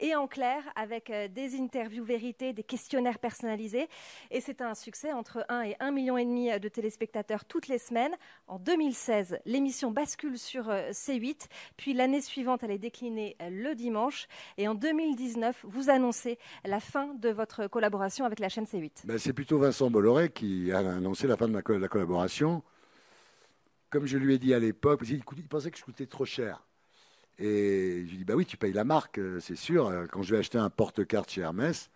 et 0.00 0.14
en 0.14 0.28
clair 0.28 0.62
avec 0.76 1.12
des 1.32 1.60
interviews 1.60 2.04
vérités, 2.04 2.52
des 2.52 2.62
questionnaires 2.62 3.18
personnalisés. 3.18 3.88
Et 4.30 4.40
c'est 4.40 4.62
un 4.62 4.74
succès 4.74 5.12
entre 5.12 5.44
1 5.48 5.62
et 5.62 5.76
1 5.80 5.90
million 5.90 6.16
et 6.16 6.24
demi 6.24 6.58
de 6.58 6.68
téléspectateurs 6.68 7.44
toutes 7.44 7.66
les 7.66 7.78
semaines. 7.78 8.14
En 8.46 8.60
2016, 8.60 9.40
l'émission 9.44 9.90
bascule 9.90 10.38
sur 10.38 10.68
C8. 10.68 11.48
Puis 11.76 11.94
l'année 11.94 12.20
suivante, 12.20 12.62
elle 12.62 12.70
est 12.70 12.78
déclinée 12.78 13.36
le 13.40 13.74
dimanche. 13.74 14.28
Et 14.56 14.68
en 14.68 14.74
2019, 14.74 15.64
vous 15.64 15.81
vous 15.82 15.90
annoncez 15.90 16.38
la 16.64 16.80
fin 16.80 17.14
de 17.14 17.28
votre 17.30 17.66
collaboration 17.66 18.24
avec 18.24 18.38
la 18.38 18.48
chaîne 18.48 18.64
C8 18.64 19.04
ben, 19.04 19.18
C'est 19.18 19.32
plutôt 19.32 19.58
Vincent 19.58 19.90
Bolloré 19.90 20.30
qui 20.30 20.70
a 20.70 20.78
annoncé 20.78 21.26
la 21.26 21.36
fin 21.36 21.48
de, 21.48 21.54
la 21.54 21.88
collaboration. 21.88 22.62
Comme 23.90 24.06
je 24.06 24.16
lui 24.16 24.34
ai 24.34 24.38
dit 24.38 24.54
à 24.54 24.58
l'époque, 24.58 25.00
il, 25.08 25.22
pensait 25.24 25.70
que 25.70 25.78
je 25.78 25.84
coûtais 25.84 26.06
trop 26.06 26.24
cher. 26.24 26.62
Et 27.38 28.04
je 28.04 28.10
lui 28.10 28.14
ai 28.14 28.18
dit, 28.18 28.24
bah 28.24 28.34
oui, 28.34 28.46
tu 28.46 28.56
payes 28.56 28.72
la 28.72 28.84
marque, 28.84 29.18
euh, 29.18 29.40
c'est 29.40 29.56
sûr. 29.56 29.88
Euh, 29.88 30.06
quand 30.06 30.22
je 30.22 30.32
vais 30.32 30.38
acheter 30.38 30.58
un 30.58 30.70
porte-carte 30.70 31.30
chez 31.30 31.40
Hermès, 31.40 31.90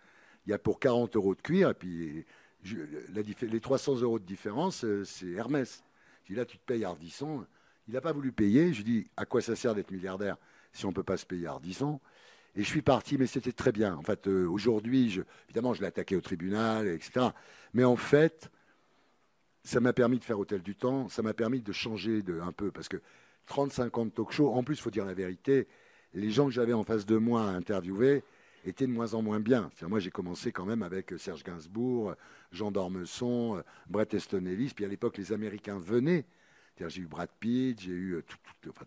il 0.46 0.50
y 0.50 0.52
a 0.52 0.58
pour 0.58 0.80
40 0.80 1.14
euros 1.14 1.34
de 1.34 1.42
cuir, 1.42 1.70
et 1.70 1.74
puis 1.74 2.24
les 2.64 3.60
300 3.60 4.00
euros 4.00 4.18
de 4.18 4.24
différence, 4.24 4.84
euh, 4.84 5.04
c'est 5.04 5.30
Hermès. 5.30 5.84
Je 6.24 6.32
dit, 6.32 6.38
là, 6.38 6.44
tu 6.44 6.58
te 6.58 6.64
payes 6.64 6.84
Ardisson. 6.84 7.46
Il 7.86 7.94
n'a 7.94 8.00
pas 8.00 8.12
voulu 8.12 8.32
payer. 8.32 8.72
Je 8.72 8.78
lui 8.78 8.84
dit, 8.84 9.10
à 9.16 9.26
quoi 9.26 9.40
ça 9.40 9.54
sert 9.54 9.74
d'être 9.74 9.92
milliardaire 9.92 10.36
si 10.72 10.84
on 10.86 10.88
ne 10.88 10.94
peut 10.94 11.04
pas 11.04 11.16
se 11.16 11.26
payer 11.26 11.46
Ardisson? 11.46 12.00
Et 12.56 12.62
je 12.62 12.68
suis 12.68 12.82
parti, 12.82 13.18
mais 13.18 13.26
c'était 13.26 13.52
très 13.52 13.70
bien. 13.70 13.94
En 13.94 14.02
fait, 14.02 14.26
euh, 14.26 14.46
aujourd'hui, 14.48 15.22
évidemment, 15.48 15.74
je 15.74 15.82
l'ai 15.82 15.86
attaqué 15.86 16.16
au 16.16 16.22
tribunal, 16.22 16.88
etc. 16.88 17.26
Mais 17.74 17.84
en 17.84 17.96
fait, 17.96 18.50
ça 19.62 19.78
m'a 19.80 19.92
permis 19.92 20.18
de 20.18 20.24
faire 20.24 20.38
Hôtel 20.38 20.62
du 20.62 20.74
Temps, 20.74 21.08
ça 21.08 21.22
m'a 21.22 21.34
permis 21.34 21.60
de 21.60 21.72
changer 21.72 22.22
un 22.42 22.52
peu, 22.52 22.70
parce 22.70 22.88
que 22.88 22.96
35 23.46 23.98
ans 23.98 24.06
de 24.06 24.10
talk 24.10 24.32
show, 24.32 24.52
en 24.52 24.64
plus, 24.64 24.76
il 24.76 24.80
faut 24.80 24.90
dire 24.90 25.04
la 25.04 25.14
vérité, 25.14 25.68
les 26.14 26.30
gens 26.30 26.46
que 26.46 26.52
j'avais 26.52 26.72
en 26.72 26.82
face 26.82 27.04
de 27.04 27.18
moi 27.18 27.42
à 27.42 27.50
interviewer 27.50 28.24
étaient 28.64 28.86
de 28.86 28.92
moins 28.92 29.12
en 29.12 29.22
moins 29.22 29.38
bien. 29.38 29.70
Moi, 29.82 30.00
j'ai 30.00 30.10
commencé 30.10 30.50
quand 30.50 30.64
même 30.64 30.82
avec 30.82 31.12
Serge 31.18 31.44
Gainsbourg, 31.44 32.14
Jean 32.52 32.70
d'Ormesson, 32.70 33.62
Brett 33.86 34.14
Easton 34.14 34.46
Ellis, 34.46 34.72
puis 34.74 34.84
à 34.84 34.88
l'époque, 34.88 35.18
les 35.18 35.32
Américains 35.32 35.78
venaient. 35.78 36.24
J'ai 36.78 37.00
eu 37.00 37.06
Brad 37.06 37.30
Pitt, 37.40 37.80
j'ai 37.80 37.92
eu 37.92 38.14
euh, 38.16 38.24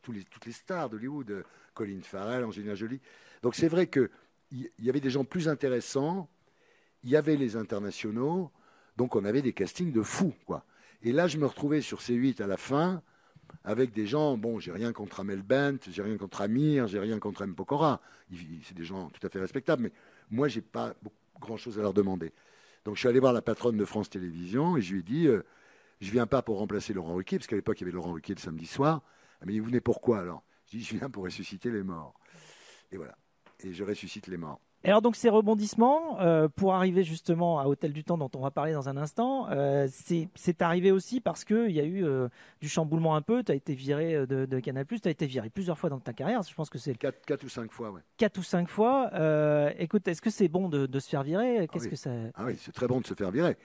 toutes 0.02 0.46
les 0.46 0.52
stars 0.52 0.90
d'Hollywood, 0.90 1.44
Colin 1.74 2.02
Farrell, 2.04 2.44
Angelina 2.44 2.76
Jolie. 2.76 3.02
Donc 3.42 3.56
c'est 3.56 3.68
vrai 3.68 3.88
qu'il 3.88 4.10
y 4.80 4.90
avait 4.90 5.00
des 5.00 5.10
gens 5.10 5.24
plus 5.24 5.48
intéressants, 5.48 6.30
il 7.04 7.10
y 7.10 7.16
avait 7.16 7.36
les 7.36 7.56
internationaux, 7.56 8.52
donc 8.98 9.16
on 9.16 9.26
avait 9.26 9.42
des 9.42 9.54
castings 9.54 9.92
de 9.92 10.02
fous. 10.02 10.34
Quoi. 10.46 10.66
Et 11.02 11.12
là, 11.12 11.28
je 11.28 11.38
me 11.38 11.46
retrouvais 11.46 11.82
sur 11.82 12.00
C8 12.00 12.42
à 12.42 12.48
la 12.48 12.58
fin 12.58 13.02
avec 13.64 13.92
des 13.92 14.06
gens, 14.06 14.38
bon, 14.38 14.60
j'ai 14.60 14.72
rien 14.72 14.94
contre 14.94 15.22
Amel 15.22 15.42
Bent, 15.42 15.80
j'ai 15.90 16.04
rien 16.04 16.18
contre 16.18 16.42
Amir, 16.42 16.88
j'ai 16.88 17.00
rien 17.00 17.20
contre 17.20 17.44
M. 17.44 17.56
Pokora. 17.56 18.02
C'est 18.64 18.76
des 18.76 18.84
gens 18.84 19.10
tout 19.10 19.26
à 19.26 19.30
fait 19.30 19.40
respectables, 19.40 19.84
mais 19.84 19.92
moi, 20.30 20.48
j'ai 20.48 20.62
pas 20.62 20.94
grand-chose 21.40 21.80
à 21.80 21.82
leur 21.82 21.94
demander. 21.94 22.32
Donc 22.86 22.96
je 22.96 23.00
suis 23.00 23.10
allé 23.10 23.20
voir 23.20 23.34
la 23.34 23.42
patronne 23.42 23.78
de 23.78 23.86
France 23.86 24.10
Télévisions 24.10 24.78
et 24.78 24.82
je 24.82 24.94
lui 24.94 25.00
ai 25.00 25.04
dit, 25.04 25.28
euh, 25.28 25.44
je 26.00 26.12
viens 26.12 26.28
pas 26.28 26.42
pour 26.42 26.58
remplacer 26.60 26.94
Laurent 26.94 27.16
Ruquier, 27.16 27.38
parce 27.38 27.48
qu'à 27.48 27.56
l'époque, 27.56 27.80
il 27.80 27.84
y 27.84 27.86
avait 27.86 27.96
Laurent 27.96 28.14
Ruquier 28.14 28.36
le 28.36 28.40
samedi 28.42 28.66
soir. 28.66 29.02
Elle 29.42 29.48
m'a 29.48 29.52
dit, 29.54 29.60
vous 29.60 29.68
venez 29.68 29.82
pourquoi 29.82 30.20
alors? 30.20 30.44
Je 30.66 30.78
dis, 30.78 30.84
je 30.84 30.98
viens 30.98 31.10
pour 31.10 31.24
ressusciter 31.24 31.72
les 31.72 31.84
morts. 31.84 32.14
Et 32.92 32.98
voilà 32.98 33.16
et 33.64 33.74
je 33.74 33.84
ressuscite 33.84 34.28
les 34.28 34.38
morts. 34.38 34.60
Et 34.86 34.88
alors 34.88 35.02
donc 35.02 35.18
ces 35.18 35.28
rebondissements, 35.28 36.22
euh, 36.22 36.48
pour 36.48 36.74
arriver 36.74 37.04
justement 37.04 37.60
à 37.60 37.66
Hôtel 37.66 37.92
du 37.92 38.06
Temps 38.06 38.18
dont 38.18 38.32
on 38.34 38.40
va 38.40 38.50
parler 38.50 38.72
dans 38.72 38.88
un 38.88 38.96
instant, 38.96 39.50
euh, 39.50 39.90
c'est 39.92 40.62
arrivé 40.62 40.90
aussi 40.94 41.20
parce 41.20 41.44
qu'il 41.44 41.72
y 41.72 41.82
a 41.82 41.84
eu 41.84 42.06
euh, 42.06 42.30
du 42.62 42.70
chamboulement 42.70 43.18
un 43.18 43.22
peu, 43.22 43.44
tu 43.44 43.52
as 43.52 43.56
été 43.56 43.74
viré 43.74 44.26
de, 44.26 44.46
de 44.46 44.60
Canal+, 44.62 44.86
tu 44.86 44.96
as 45.04 45.12
été 45.12 45.26
viré 45.26 45.50
plusieurs 45.50 45.78
fois 45.78 45.90
dans 45.90 46.00
ta 46.00 46.14
carrière, 46.14 46.44
je 46.44 46.54
pense 46.54 46.70
que 46.70 46.78
c'est... 46.78 46.96
Quatre, 46.96 47.26
quatre, 47.26 47.44
ou 47.44 47.50
cinq 47.50 47.74
fois, 47.74 47.92
oui. 47.92 48.00
Quatre 48.16 48.38
ou 48.38 48.44
cinq 48.44 48.70
fois. 48.70 49.12
écoute, 49.78 50.08
est-ce 50.08 50.22
que 50.22 50.30
c'est 50.30 50.48
bon 50.48 50.70
de, 50.70 50.86
de, 50.86 51.00
se 51.00 51.10
faire 51.10 51.24
virer? 51.24 51.68
Qu'est-ce 51.70 51.88
ah 51.88 51.90
que 51.90 51.96
ça... 51.98 52.12
Ah 52.36 52.46
oui, 52.46 52.56
c'est 52.58 52.72
très 52.72 52.88
bon 52.88 53.02
de 53.02 53.06
se 53.06 53.14
faire 53.14 53.32
virer. 53.32 53.58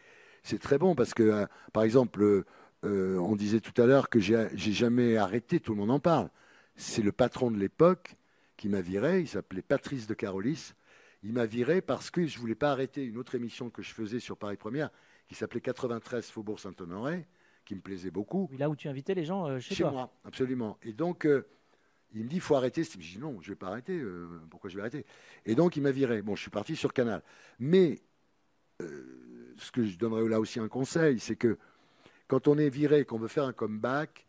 C'est 0.45 0.61
très 0.61 0.79
bon 0.79 0.95
parce 0.95 1.13
que, 1.13 1.47
par 1.73 1.83
exemple, 1.83 2.45
on 2.85 3.35
disait 3.35 3.61
tout 3.61 3.83
à 3.83 3.87
l'heure 3.87 4.09
que 4.09 4.21
j'ai 4.21 4.49
jamais 4.55 5.17
arrêté, 5.17 5.59
tout 5.59 5.73
le 5.73 5.79
monde 5.79 5.91
en 5.91 5.99
parle. 5.99 6.31
C'est 6.77 7.03
le 7.03 7.11
patron 7.11 7.51
de 7.51 7.59
l'époque 7.59 8.17
qui 8.57 8.69
m'a 8.69 8.81
viré. 8.81 9.21
Il 9.21 9.29
s'appelait 9.29 9.63
Patrice 9.63 10.07
de 10.07 10.15
Carolis. 10.15 10.75
Il 11.23 11.33
m'a 11.33 11.47
viré 11.47 11.81
parce 11.81 12.11
que 12.11 12.27
je 12.27 12.37
ne 12.37 12.41
voulais 12.41 12.55
pas 12.55 12.71
arrêter 12.71 13.05
une 13.05 13.17
autre 13.17 13.35
émission 13.35 13.71
que 13.71 13.83
je 13.83 13.93
faisais 13.93 14.21
sur 14.21 14.37
Paris 14.37 14.57
Première 14.57 14.91
qui 15.29 15.35
s'appelait 15.35 15.61
93 15.61 16.27
Faubourg 16.27 16.61
Saint-Honoré, 16.61 17.27
qui 17.65 17.75
me 17.75 17.81
plaisait 17.81 18.11
beaucoup. 18.11 18.49
là 18.59 18.69
où 18.69 18.77
tu 18.77 18.89
invitais 18.89 19.15
les 19.15 19.25
gens 19.25 19.47
euh, 19.47 19.59
chez, 19.59 19.75
toi. 19.75 19.89
Chez 19.89 19.93
moi, 19.93 20.13
absolument. 20.25 20.79
Et 20.83 20.93
donc, 20.93 21.25
euh, 21.27 21.47
il 22.13 22.25
me 22.25 22.29
dit, 22.29 22.37
il 22.37 22.41
faut 22.43 22.55
arrêter. 22.55 22.85
Je 22.85 22.99
dis, 22.99 23.19
non, 23.19 23.41
je 23.41 23.49
ne 23.49 23.55
vais 23.55 23.59
pas 23.59 23.69
arrêter. 23.69 23.99
Euh, 23.99 24.29
pourquoi 24.51 24.71
je 24.71 24.77
vais 24.77 24.83
arrêter? 24.83 25.07
Et 25.47 25.55
donc, 25.55 25.77
il 25.77 25.83
m'a 25.83 25.91
viré. 25.91 26.23
Bon, 26.23 26.37
je 26.37 26.43
suis 26.43 26.51
parti 26.51 26.77
sur 26.77 26.93
Canal. 26.93 27.23
Mais 27.59 28.01
ce 29.59 29.71
que 29.71 29.85
je 29.85 29.99
donnerais 29.99 30.29
là 30.29 30.41
aussi 30.41 30.61
un 30.61 30.69
conseil, 30.69 31.19
c'est 31.19 31.37
que 31.37 31.59
quand 32.29 32.49
on 32.49 32.59
est 32.59 32.69
viré, 32.69 33.05
qu'on 33.05 33.19
veut 33.19 33.29
faire 33.29 33.45
un 33.45 33.53
comeback, 33.53 34.27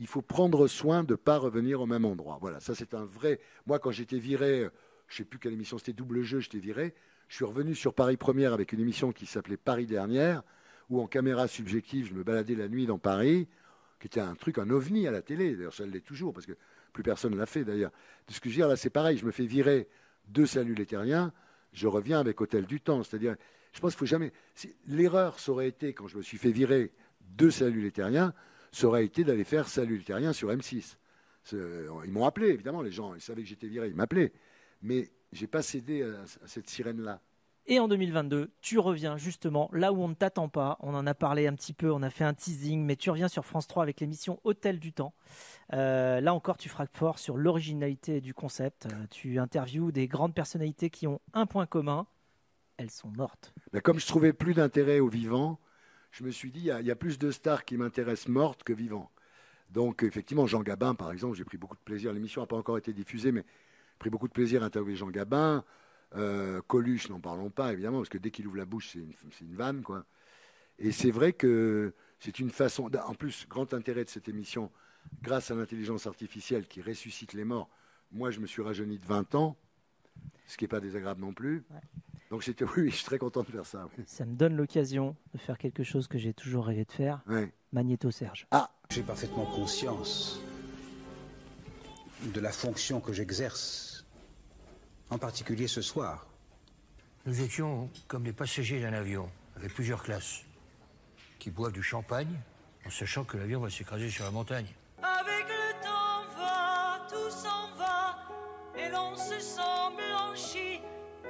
il 0.00 0.06
faut 0.06 0.22
prendre 0.22 0.66
soin 0.68 1.02
de 1.04 1.12
ne 1.12 1.16
pas 1.16 1.38
revenir 1.38 1.80
au 1.80 1.86
même 1.86 2.04
endroit. 2.04 2.38
Voilà, 2.40 2.60
ça 2.60 2.74
c'est 2.74 2.94
un 2.94 3.04
vrai. 3.04 3.40
Moi, 3.66 3.78
quand 3.78 3.90
j'étais 3.90 4.18
viré, 4.18 4.68
je 5.08 5.14
ne 5.14 5.16
sais 5.18 5.24
plus 5.24 5.38
quelle 5.38 5.52
émission 5.52 5.78
c'était, 5.78 5.92
double 5.92 6.22
jeu, 6.22 6.40
j'étais 6.40 6.58
viré. 6.58 6.94
Je 7.28 7.36
suis 7.36 7.44
revenu 7.44 7.74
sur 7.74 7.94
Paris 7.94 8.16
Première 8.16 8.52
avec 8.52 8.72
une 8.72 8.80
émission 8.80 9.12
qui 9.12 9.26
s'appelait 9.26 9.56
Paris 9.56 9.86
Dernière, 9.86 10.42
où 10.88 11.00
en 11.00 11.06
caméra 11.06 11.48
subjective, 11.48 12.08
je 12.08 12.14
me 12.14 12.22
baladais 12.22 12.54
la 12.54 12.68
nuit 12.68 12.86
dans 12.86 12.98
Paris, 12.98 13.48
qui 14.00 14.06
était 14.06 14.20
un 14.20 14.34
truc, 14.34 14.58
un 14.58 14.70
ovni 14.70 15.06
à 15.06 15.10
la 15.10 15.22
télé. 15.22 15.54
D'ailleurs, 15.54 15.74
ça 15.74 15.84
l'est 15.84 16.04
toujours, 16.04 16.32
parce 16.32 16.46
que 16.46 16.52
plus 16.92 17.02
personne 17.02 17.32
ne 17.32 17.38
l'a 17.38 17.46
fait 17.46 17.64
d'ailleurs. 17.64 17.92
Ce 18.28 18.40
que 18.40 18.48
je 18.48 18.54
veux 18.54 18.60
dire 18.60 18.68
là, 18.68 18.76
c'est 18.76 18.90
pareil, 18.90 19.18
je 19.18 19.26
me 19.26 19.30
fais 19.30 19.46
virer 19.46 19.88
de 20.28 20.44
Salut 20.46 20.74
les 20.74 20.86
je 21.72 21.86
reviens 21.86 22.18
avec 22.18 22.40
Hôtel 22.40 22.66
du 22.66 22.80
Temps. 22.80 23.02
C'est-à-dire, 23.02 23.36
je 23.72 23.80
pense 23.80 23.92
qu'il 23.92 23.98
faut 23.98 24.06
jamais. 24.06 24.32
L'erreur, 24.86 25.38
ça 25.38 25.52
aurait 25.52 25.68
été, 25.68 25.92
quand 25.92 26.08
je 26.08 26.16
me 26.16 26.22
suis 26.22 26.38
fait 26.38 26.50
virer 26.50 26.92
de 27.36 27.50
Salut 27.50 27.80
les 27.80 27.92
Terriens, 27.92 28.32
ça 28.72 28.86
aurait 28.86 29.04
été 29.04 29.24
d'aller 29.24 29.44
faire 29.44 29.68
Salut 29.68 30.02
terrien 30.02 30.32
sur 30.32 30.50
M6. 30.50 30.96
Ils 31.52 32.12
m'ont 32.12 32.26
appelé, 32.26 32.48
évidemment, 32.48 32.82
les 32.82 32.90
gens, 32.90 33.14
ils 33.14 33.20
savaient 33.20 33.42
que 33.42 33.48
j'étais 33.48 33.68
viré, 33.68 33.88
ils 33.88 33.94
m'appelaient. 33.94 34.32
Mais 34.82 35.10
je 35.32 35.42
n'ai 35.42 35.46
pas 35.46 35.62
cédé 35.62 36.02
à, 36.02 36.24
cette 36.46 36.68
sirène-là. 36.68 37.20
Et 37.70 37.80
en 37.80 37.88
2022, 37.88 38.50
tu 38.62 38.78
reviens 38.78 39.18
justement 39.18 39.68
là 39.74 39.92
où 39.92 40.02
on 40.02 40.08
ne 40.08 40.14
t'attend 40.14 40.48
pas. 40.48 40.78
On 40.80 40.94
en 40.94 41.06
a 41.06 41.14
parlé 41.14 41.46
un 41.46 41.54
petit 41.54 41.74
peu, 41.74 41.92
on 41.92 42.02
a 42.02 42.08
fait 42.08 42.24
un 42.24 42.32
teasing, 42.32 42.82
mais 42.82 42.96
tu 42.96 43.10
reviens 43.10 43.28
sur 43.28 43.44
France 43.44 43.66
3 43.66 43.82
avec 43.82 44.00
l'émission 44.00 44.40
Hôtel 44.44 44.78
du 44.78 44.94
Temps. 44.94 45.12
Euh, 45.74 46.22
là 46.22 46.32
encore, 46.32 46.56
tu 46.56 46.70
frappes 46.70 46.94
fort 46.94 47.18
sur 47.18 47.36
l'originalité 47.36 48.22
du 48.22 48.32
concept. 48.32 48.86
Euh, 48.86 49.06
tu 49.10 49.38
interviews 49.38 49.92
des 49.92 50.08
grandes 50.08 50.34
personnalités 50.34 50.88
qui 50.88 51.06
ont 51.06 51.20
un 51.34 51.44
point 51.44 51.66
commun 51.66 52.06
elles 52.78 52.90
sont 52.90 53.10
mortes. 53.10 53.52
Mais 53.72 53.80
comme 53.80 53.98
je 53.98 54.06
trouvais 54.06 54.32
plus 54.32 54.54
d'intérêt 54.54 55.00
aux 55.00 55.08
vivants, 55.08 55.60
je 56.10 56.24
me 56.24 56.30
suis 56.30 56.50
dit, 56.50 56.70
il 56.80 56.86
y, 56.86 56.90
a 56.90 56.96
plus 56.96 57.18
de 57.18 57.30
stars 57.30 57.64
qui 57.64 57.76
m'intéressent 57.76 58.28
mortes 58.28 58.64
que 58.64 58.72
vivants. 58.72 59.10
Donc, 59.70 60.02
effectivement, 60.02 60.46
Jean 60.46 60.62
Gabin, 60.62 60.94
par 60.94 61.12
exemple, 61.12 61.36
j'ai 61.36 61.44
pris 61.44 61.58
beaucoup 61.58 61.76
de 61.76 61.82
plaisir. 61.82 62.12
L'émission 62.14 62.40
n'a 62.40 62.46
pas 62.46 62.56
encore 62.56 62.78
été 62.78 62.94
diffusée, 62.94 63.30
mais 63.30 63.42
j'ai 63.42 63.98
pris 63.98 64.10
beaucoup 64.10 64.28
de 64.28 64.32
plaisir 64.32 64.62
à 64.62 64.66
interviewer 64.66 64.96
Jean 64.96 65.10
Gabin. 65.10 65.64
Euh, 66.16 66.62
Coluche, 66.66 67.10
n'en 67.10 67.20
parlons 67.20 67.50
pas, 67.50 67.72
évidemment, 67.72 67.98
parce 67.98 68.08
que 68.08 68.16
dès 68.16 68.30
qu'il 68.30 68.46
ouvre 68.46 68.56
la 68.56 68.64
bouche, 68.64 68.90
c'est 68.92 69.00
une, 69.00 69.12
une, 69.42 69.54
vanne, 69.54 69.82
quoi. 69.82 70.06
Et 70.78 70.92
c'est 70.92 71.10
vrai 71.10 71.34
que 71.34 71.92
c'est 72.20 72.38
une 72.38 72.50
façon. 72.50 72.90
En 73.06 73.14
plus, 73.14 73.46
grand 73.48 73.74
intérêt 73.74 74.04
de 74.04 74.08
cette 74.08 74.28
émission, 74.28 74.70
grâce 75.20 75.50
à 75.50 75.54
l'intelligence 75.54 76.06
artificielle 76.06 76.66
qui 76.66 76.80
ressuscite 76.80 77.34
les 77.34 77.44
morts. 77.44 77.68
Moi, 78.12 78.30
je 78.30 78.40
me 78.40 78.46
suis 78.46 78.62
rajeuni 78.62 78.98
de 78.98 79.04
20 79.04 79.34
ans, 79.34 79.56
ce 80.46 80.56
qui 80.56 80.64
n'est 80.64 80.68
pas 80.68 80.80
désagréable 80.80 81.20
non 81.20 81.34
plus. 81.34 81.64
Donc 82.30 82.44
c'était 82.44 82.64
oui, 82.76 82.90
je 82.90 82.96
suis 82.96 83.04
très 83.04 83.18
content 83.18 83.42
de 83.42 83.50
faire 83.50 83.66
ça. 83.66 83.88
Ça 84.06 84.24
me 84.24 84.34
donne 84.34 84.56
l'occasion 84.56 85.16
de 85.32 85.38
faire 85.38 85.58
quelque 85.58 85.82
chose 85.82 86.08
que 86.08 86.18
j'ai 86.18 86.34
toujours 86.34 86.66
rêvé 86.66 86.84
de 86.84 86.92
faire. 86.92 87.22
Magnéto 87.72 88.10
Serge. 88.10 88.46
Ah, 88.50 88.70
j'ai 88.90 89.02
parfaitement 89.02 89.46
conscience 89.46 90.40
de 92.22 92.40
la 92.40 92.50
fonction 92.50 93.00
que 93.00 93.12
j'exerce, 93.12 94.04
en 95.10 95.18
particulier 95.18 95.68
ce 95.68 95.82
soir. 95.82 96.26
Nous 97.26 97.42
étions 97.42 97.90
comme 98.08 98.24
les 98.24 98.32
passagers 98.32 98.80
d'un 98.80 98.92
avion, 98.92 99.30
avec 99.56 99.74
plusieurs 99.74 100.02
classes, 100.02 100.44
qui 101.38 101.50
boivent 101.50 101.72
du 101.72 101.82
champagne 101.82 102.34
en 102.86 102.90
sachant 102.90 103.24
que 103.24 103.36
l'avion 103.36 103.60
va 103.60 103.70
s'écraser 103.70 104.10
sur 104.10 104.24
la 104.24 104.30
montagne. 104.30 104.66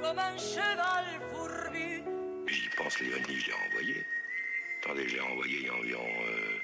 Comme 0.09 0.19
un 0.19 0.39
cheval 0.39 1.05
fourbu. 1.33 2.03
J'y 2.47 2.69
pense, 2.77 2.99
Léonie, 3.01 3.41
je 3.41 3.47
l'ai 3.47 3.53
renvoyé. 3.53 4.07
Attendez, 4.83 5.09
je 5.09 5.15
l'ai 5.15 5.21
renvoyé 5.21 5.59
il 5.59 5.67
y 5.67 5.69
a 5.69 5.75
environ 5.75 6.09
euh, 6.27 6.59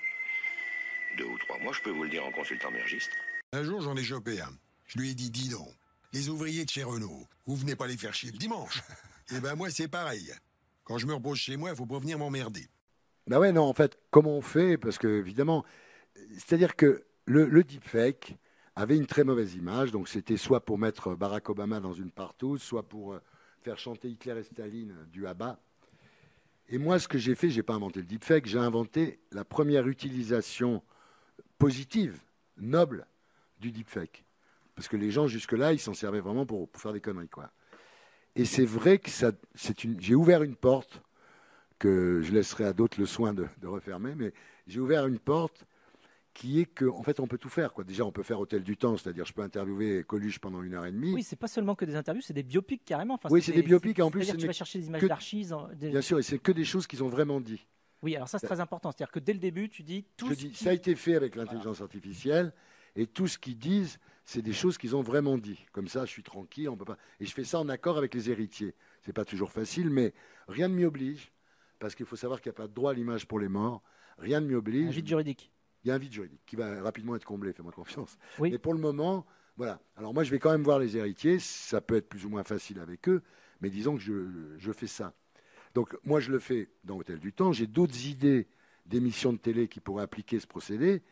deux 1.18 1.26
ou 1.26 1.38
trois 1.38 1.58
mois, 1.58 1.72
je 1.72 1.80
peux 1.82 1.90
vous 1.90 2.04
le 2.04 2.08
dire 2.08 2.24
en 2.24 2.32
consultant 2.32 2.70
mes 2.70 2.80
registres. 2.80 3.14
Un 3.52 3.62
jour, 3.62 3.82
j'en 3.82 3.96
ai 3.96 4.02
chopé 4.02 4.40
un. 4.40 4.52
Je 4.86 4.98
lui 4.98 5.10
ai 5.10 5.14
dit, 5.14 5.30
dis 5.30 5.50
donc, 5.50 5.68
les 6.12 6.28
ouvriers 6.30 6.64
de 6.64 6.70
chez 6.70 6.84
Renault, 6.84 7.26
vous 7.46 7.56
venez 7.56 7.76
pas 7.76 7.86
les 7.86 7.96
faire 7.96 8.14
chier 8.14 8.30
le 8.32 8.38
dimanche. 8.38 8.82
Eh 9.34 9.40
ben 9.40 9.54
moi, 9.54 9.70
c'est 9.70 9.88
pareil. 9.88 10.34
Quand 10.84 10.98
je 10.98 11.06
me 11.06 11.14
repose 11.14 11.38
chez 11.38 11.56
moi, 11.56 11.70
il 11.70 11.76
faut 11.76 11.86
pas 11.86 11.98
venir 11.98 12.18
m'emmerder. 12.18 12.68
Ben 13.26 13.38
ouais, 13.38 13.52
non, 13.52 13.62
en 13.62 13.72
fait, 13.72 13.98
comment 14.10 14.36
on 14.36 14.42
fait? 14.42 14.76
Parce 14.76 14.98
que, 14.98 15.08
évidemment, 15.08 15.64
c'est-à-dire 16.34 16.76
que 16.76 17.06
le, 17.24 17.46
le 17.46 17.64
deepfake, 17.64 18.36
avait 18.76 18.96
une 18.96 19.06
très 19.06 19.24
mauvaise 19.24 19.54
image. 19.54 19.90
Donc 19.92 20.08
c'était 20.08 20.36
soit 20.36 20.64
pour 20.64 20.78
mettre 20.78 21.14
Barack 21.14 21.48
Obama 21.48 21.80
dans 21.80 21.92
une 21.92 22.10
partouze, 22.10 22.62
soit 22.62 22.88
pour 22.88 23.14
euh, 23.14 23.22
faire 23.64 23.78
chanter 23.78 24.10
Hitler 24.10 24.38
et 24.38 24.42
Staline 24.42 24.94
du 25.10 25.26
Abba. 25.26 25.58
Et 26.68 26.76
moi, 26.76 26.98
ce 26.98 27.08
que 27.08 27.16
j'ai 27.16 27.34
fait, 27.34 27.48
je 27.48 27.56
n'ai 27.56 27.62
pas 27.62 27.72
inventé 27.72 28.00
le 28.00 28.06
deepfake, 28.06 28.44
j'ai 28.44 28.58
inventé 28.58 29.18
la 29.32 29.44
première 29.44 29.88
utilisation 29.88 30.82
positive, 31.56 32.20
noble, 32.58 33.06
du 33.60 33.72
deepfake. 33.72 34.24
Parce 34.74 34.86
que 34.86 34.98
les 34.98 35.10
gens, 35.10 35.28
jusque-là, 35.28 35.72
ils 35.72 35.78
s'en 35.78 35.94
servaient 35.94 36.20
vraiment 36.20 36.44
pour, 36.44 36.68
faire 36.76 36.92
des 36.92 37.00
conneries. 37.00 37.30
Quoi. 37.30 37.50
Et 38.36 38.44
c'est 38.44 38.66
vrai 38.66 38.98
que 38.98 39.08
j'ai 39.98 40.14
ouvert 40.14 40.42
une 40.42 40.56
porte 40.56 41.00
que 41.78 42.20
je 42.22 42.32
laisserai 42.32 42.64
à 42.64 42.74
d'autres 42.74 43.00
le 43.00 43.06
soin 43.06 43.32
de 43.32 43.48
refermer, 43.62 44.14
mais 44.14 44.34
j'ai 44.66 44.80
ouvert 44.80 45.06
une 45.06 45.18
porte 45.18 45.64
qui 46.34 46.60
est 46.60 46.66
qu'en 46.66 46.98
en 46.98 47.02
fait, 47.02 47.20
on 47.20 47.26
peut 47.26 47.38
tout 47.38 47.48
faire. 47.48 47.72
Quoi. 47.72 47.84
Déjà, 47.84 48.04
on 48.04 48.12
peut 48.12 48.24
faire 48.24 48.40
Hôtel 48.40 48.62
du 48.62 48.76
Temps, 48.76 48.96
c'est-à-dire 48.96 49.24
je 49.24 49.32
peux 49.32 49.42
interviewer 49.42 50.04
Coluche 50.04 50.40
pendant 50.40 50.62
une 50.62 50.74
heure 50.74 50.84
et 50.84 50.92
demie. 50.92 51.14
Oui, 51.14 51.22
c'est 51.22 51.36
pas 51.36 51.46
seulement 51.46 51.76
que 51.76 51.84
des 51.84 51.94
interviews, 51.94 52.22
c'est 52.22 52.34
des 52.34 52.42
biopics 52.42 52.84
carrément. 52.84 53.18
oui, 53.30 53.40
c'est 53.40 53.52
des 53.52 53.62
biopics. 53.62 54.00
En 54.00 54.10
plus, 54.10 54.26
tu 54.36 54.46
vas 54.46 54.52
chercher 54.52 54.80
des 54.80 54.88
images 54.88 55.02
d'archives. 55.02 55.56
Bien 55.76 56.02
sûr, 56.02 56.18
et 56.18 56.22
c'est 56.22 56.38
que 56.38 56.52
des 56.52 56.64
choses 56.64 56.86
qu'ils 56.86 57.02
ont 57.02 57.08
vraiment 57.08 57.40
dit. 57.40 57.64
Oui, 58.02 58.14
alors 58.16 58.28
ça, 58.28 58.38
c'est 58.38 58.46
très 58.46 58.60
important. 58.60 58.90
C'est-à-dire 58.90 59.12
que 59.12 59.20
dès 59.20 59.32
le 59.32 59.38
début, 59.38 59.70
tu 59.70 59.82
dis 59.82 60.04
tout. 60.16 60.28
Je 60.28 60.34
dis, 60.34 60.54
ça 60.54 60.70
a 60.70 60.72
été 60.74 60.94
fait 60.94 61.14
avec 61.14 61.36
l'intelligence 61.36 61.80
artificielle, 61.80 62.52
et 62.96 63.06
tout 63.06 63.28
ce 63.28 63.38
qu'ils 63.38 63.56
disent, 63.56 63.98
c'est 64.24 64.42
des 64.42 64.52
choses 64.52 64.76
qu'ils 64.76 64.96
ont 64.96 65.02
vraiment 65.02 65.38
dit. 65.38 65.64
Comme 65.72 65.88
ça, 65.88 66.04
je 66.04 66.10
suis 66.10 66.22
tranquille, 66.22 66.68
on 66.68 66.76
peut 66.76 66.84
pas. 66.84 66.98
Et 67.20 67.26
je 67.26 67.32
fais 67.32 67.44
ça 67.44 67.60
en 67.60 67.68
accord 67.68 67.96
avec 67.96 68.12
les 68.12 68.30
héritiers. 68.30 68.74
C'est 69.02 69.12
pas 69.12 69.24
toujours 69.24 69.52
facile, 69.52 69.88
mais 69.88 70.12
rien 70.48 70.68
ne 70.68 70.74
m'y 70.74 70.84
oblige, 70.84 71.32
parce 71.78 71.94
qu'il 71.94 72.06
faut 72.06 72.16
savoir 72.16 72.40
qu'il 72.40 72.50
n'y 72.50 72.56
a 72.56 72.58
pas 72.58 72.68
de 72.68 72.74
droit 72.74 72.90
à 72.90 72.94
l'image 72.94 73.26
pour 73.26 73.38
les 73.38 73.48
morts. 73.48 73.82
Rien 74.18 74.40
ne 74.40 74.46
m'y 74.46 74.54
oblige. 74.54 74.88
Un 74.88 74.90
vide 74.90 75.08
juridique 75.08 75.53
il 75.84 75.88
y 75.88 75.90
a 75.90 75.94
un 75.94 75.98
vide 75.98 76.12
juridique 76.12 76.40
qui 76.46 76.56
va 76.56 76.82
rapidement 76.82 77.14
être 77.14 77.24
comblé, 77.24 77.52
fais-moi 77.52 77.72
confiance. 77.72 78.16
Mais 78.40 78.58
pour 78.58 78.72
le 78.72 78.80
moment, 78.80 79.26
voilà. 79.56 79.80
Alors 79.96 80.14
moi, 80.14 80.24
je 80.24 80.30
vais 80.30 80.38
quand 80.38 80.50
même 80.50 80.62
voir 80.62 80.78
les 80.78 80.96
héritiers. 80.96 81.38
Ça 81.38 81.80
peut 81.80 81.96
être 81.96 82.08
plus 82.08 82.24
ou 82.24 82.28
moins 82.28 82.44
facile 82.44 82.80
avec 82.80 83.08
eux, 83.08 83.22
mais 83.60 83.70
disons 83.70 83.96
que 83.96 84.02
je, 84.58 84.72
fais 84.72 84.86
ça. 84.86 85.12
Donc 85.74 85.96
moi, 86.04 86.20
je 86.20 86.30
le 86.30 86.38
fais 86.38 86.70
dans 86.84 86.96
Hôtel 86.96 87.18
du 87.18 87.32
Temps. 87.32 87.52
J'ai 87.52 87.66
d'autres 87.66 88.06
idées 88.06 88.48
d'émissions 88.86 89.32
de 89.32 89.38
télé 89.38 89.68
qui 89.68 89.80
pourraient 89.80 90.02
appliquer 90.02 90.40
ce 90.40 90.46
procédé. 90.46 91.02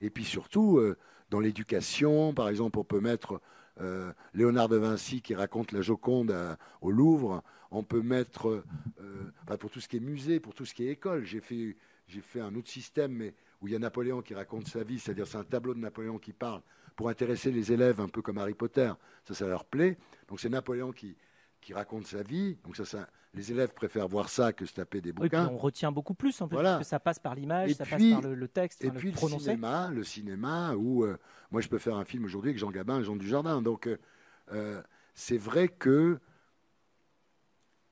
Et 0.00 0.10
puis 0.10 0.24
surtout, 0.24 0.78
euh, 0.78 0.96
dans 1.30 1.40
l'éducation, 1.40 2.34
par 2.34 2.48
exemple, 2.48 2.78
on 2.78 2.84
peut 2.84 3.00
mettre 3.00 3.40
euh, 3.80 4.12
Léonard 4.34 4.68
de 4.68 4.76
Vinci 4.76 5.22
qui 5.22 5.34
raconte 5.34 5.72
la 5.72 5.80
Joconde 5.82 6.34
au 6.80 6.90
Louvre. 6.90 7.42
On 7.70 7.84
peut 7.84 8.02
mettre, 8.02 8.64
euh, 9.00 9.56
pour 9.58 9.70
tout 9.70 9.80
ce 9.80 9.88
qui 9.88 9.98
est 9.98 10.00
musée, 10.00 10.40
pour 10.40 10.54
tout 10.54 10.64
ce 10.64 10.74
qui 10.74 10.86
est 10.86 10.90
école. 10.90 11.24
J'ai 11.24 11.40
fait, 11.40 11.76
j'ai 12.08 12.20
fait 12.20 12.40
un 12.40 12.54
autre 12.54 12.68
système, 12.68 13.12
mais 13.12 13.34
où 13.62 13.68
il 13.68 13.72
y 13.72 13.76
a 13.76 13.78
Napoléon 13.78 14.20
qui 14.20 14.34
raconte 14.34 14.68
sa 14.68 14.82
vie, 14.82 14.98
c'est-à-dire 14.98 15.26
c'est 15.26 15.38
un 15.38 15.44
tableau 15.44 15.72
de 15.72 15.78
Napoléon 15.78 16.18
qui 16.18 16.32
parle 16.32 16.60
pour 16.96 17.08
intéresser 17.08 17.50
les 17.50 17.72
élèves 17.72 18.00
un 18.00 18.08
peu 18.08 18.20
comme 18.20 18.38
Harry 18.38 18.54
Potter. 18.54 18.92
Ça, 19.24 19.34
ça 19.34 19.46
leur 19.46 19.64
plaît. 19.64 19.96
Donc 20.28 20.40
c'est 20.40 20.48
Napoléon 20.48 20.92
qui, 20.92 21.16
qui 21.60 21.72
raconte 21.72 22.06
sa 22.06 22.22
vie. 22.22 22.58
Donc 22.64 22.76
ça, 22.76 22.84
ça, 22.84 23.08
les 23.32 23.52
élèves 23.52 23.72
préfèrent 23.72 24.08
voir 24.08 24.28
ça 24.28 24.52
que 24.52 24.66
se 24.66 24.74
taper 24.74 25.00
des 25.00 25.12
bouquins. 25.12 25.46
Puis 25.46 25.54
on 25.54 25.58
retient 25.58 25.92
beaucoup 25.92 26.14
plus 26.14 26.38
en 26.40 26.48
plus, 26.48 26.56
parce 26.56 26.78
que 26.80 26.84
ça 26.84 27.00
passe 27.00 27.18
par 27.18 27.34
l'image, 27.34 27.72
ça 27.74 27.86
passe 27.86 28.02
par 28.10 28.20
le, 28.20 28.48
texte, 28.48 28.84
et 28.84 28.90
puis 28.90 29.12
le, 29.12 29.16
cinéma, 29.16 29.90
le 29.90 30.04
cinéma 30.04 30.74
où 30.74 31.04
euh, 31.04 31.16
moi 31.50 31.60
je 31.60 31.68
peux 31.68 31.78
faire 31.78 31.96
un 31.96 32.04
film 32.04 32.24
aujourd'hui 32.24 32.50
avec 32.50 32.58
Jean 32.58 32.70
Gabin 32.70 33.00
et 33.00 33.04
Jean 33.04 33.16
Dujardin. 33.16 33.62
Donc 33.62 33.86
euh, 33.86 33.96
euh, 34.52 34.82
c'est 35.14 35.38
vrai 35.38 35.68
que 35.68 36.18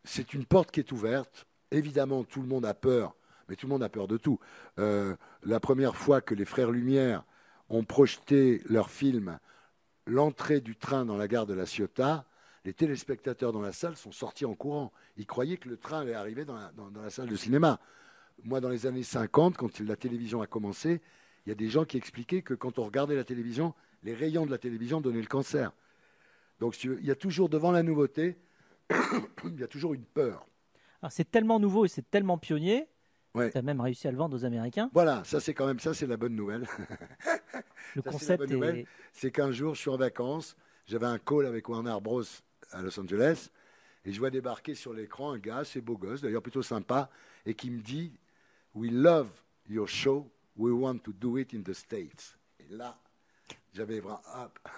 c'est 0.05 0.35
une 0.35 0.45
porte 0.45 0.73
qui 0.73 0.81
est 0.81 0.93
ouverte. 0.93 1.47
Évidemment, 1.71 2.25
tout 2.25 2.43
le 2.43 2.49
monde 2.49 2.67
a 2.67 2.75
peur 2.75 3.15
mais 3.51 3.57
tout 3.57 3.67
le 3.67 3.73
monde 3.73 3.83
a 3.83 3.89
peur 3.89 4.07
de 4.09 4.17
tout. 4.17 4.39
Euh, 4.79 5.17
la 5.43 5.61
première 5.61 5.97
fois 5.97 6.21
que 6.21 6.35
les 6.35 6.45
frères 6.45 6.71
Lumière 6.71 7.25
ont 7.69 7.85
projeté 7.85 8.63
leur 8.67 8.89
film 8.89 9.39
L'entrée 10.07 10.61
du 10.61 10.77
train 10.77 11.05
dans 11.05 11.17
la 11.17 11.29
gare 11.29 11.47
de 11.47 11.55
la 11.55 11.67
Ciotat, 11.67 12.25
les 12.65 12.73
téléspectateurs 12.73 13.53
dans 13.53 13.61
la 13.61 13.73
salle 13.73 13.97
sont 13.97 14.13
sortis 14.13 14.45
en 14.45 14.55
courant. 14.55 14.93
Ils 15.17 15.27
croyaient 15.27 15.57
que 15.57 15.69
le 15.69 15.77
train 15.77 16.01
allait 16.01 16.15
arriver 16.15 16.45
dans 16.45 16.57
la, 16.57 17.11
salle 17.11 17.29
de 17.29 17.37
cinéma. 17.37 17.79
Moi, 18.43 18.61
dans 18.61 18.71
les 18.71 18.87
années 18.87 19.03
50, 19.03 19.57
quand 19.57 19.79
la 19.81 19.97
télévision 19.97 20.43
a 20.43 20.47
commencé, 20.47 21.01
il 21.45 21.51
y 21.51 21.53
a 21.53 21.55
des 21.55 21.69
gens 21.69 21.85
qui 21.85 21.97
expliquaient 21.97 22.43
que 22.43 22.55
quand 22.55 22.79
on 22.79 22.85
regardait 22.85 23.15
la 23.15 23.25
télévision, 23.25 23.75
les 24.03 24.15
rayons 24.15 24.47
de 24.47 24.51
la 24.51 24.59
télévision 24.59 25.01
donnaient 25.01 25.21
le 25.21 25.27
cancer. 25.27 25.73
Donc 26.59 26.83
il 26.83 27.05
y 27.05 27.11
a 27.11 27.17
toujours 27.17 27.49
devant 27.49 27.71
la 27.71 27.83
nouveauté, 27.83 28.37
il 29.45 29.61
y 29.61 29.63
a 29.63 29.69
toujours 29.69 29.95
une 29.95 30.05
peur. 30.05 30.47
C'est 31.09 31.31
tellement 31.31 31.61
nouveau 31.61 31.85
et 31.85 31.89
c'est 31.89 32.11
tellement 32.11 32.39
pionnier 32.39 32.89
tu 33.35 33.59
as 33.59 33.63
même 33.63 33.81
réussi 33.81 34.09
à 34.09 34.11
le 34.11 34.17
vendre 34.17 34.37
aux 34.37 34.45
Américains. 34.45 34.91
Voilà, 34.93 35.23
ça 35.25 35.41
c'est 35.41 35.55
quand 35.55 35.67
même 35.67 35.81
ça, 35.81 35.95
c'est 35.95 36.07
la 36.07 36.17
bonne 36.17 36.35
nouvelle. 36.35 36.67
le 37.97 38.03
concept 38.03 38.51
est. 38.51 38.87
C'est 39.13 39.31
qu'un 39.31 39.53
jour, 39.53 39.75
je 39.75 39.81
suis 39.81 39.91
en 39.91 39.97
vacances, 39.97 40.57
j'avais 40.87 41.07
un 41.07 41.19
call 41.19 41.47
avec 41.47 41.69
Warner 41.69 41.97
Bros. 42.03 42.23
à 42.73 42.83
Los 42.83 42.99
Angeles, 42.99 43.51
et 44.05 44.13
je 44.13 44.19
vois 44.19 44.31
débarquer 44.31 44.75
sur 44.75 44.93
l'écran 44.93 45.33
un 45.33 45.39
gars 45.39 45.59
assez 45.59 45.81
beau 45.81 45.97
gosse, 45.97 46.23
d'ailleurs 46.23 46.43
plutôt 46.43 46.63
sympa, 46.63 47.11
et 47.47 47.55
qui 47.55 47.71
me 47.71 47.81
dit 47.81 48.13
We 48.75 48.91
love 48.91 49.29
your 49.69 49.89
show, 49.89 50.31
we 50.57 50.73
want 50.73 50.99
to 50.99 51.13
do 51.13 51.39
it 51.39 51.55
in 51.55 51.63
the 51.63 51.73
States. 51.73 52.39
Et 52.59 52.75
là, 52.75 52.99
j'avais 53.73 54.01
vraiment. 54.01 54.21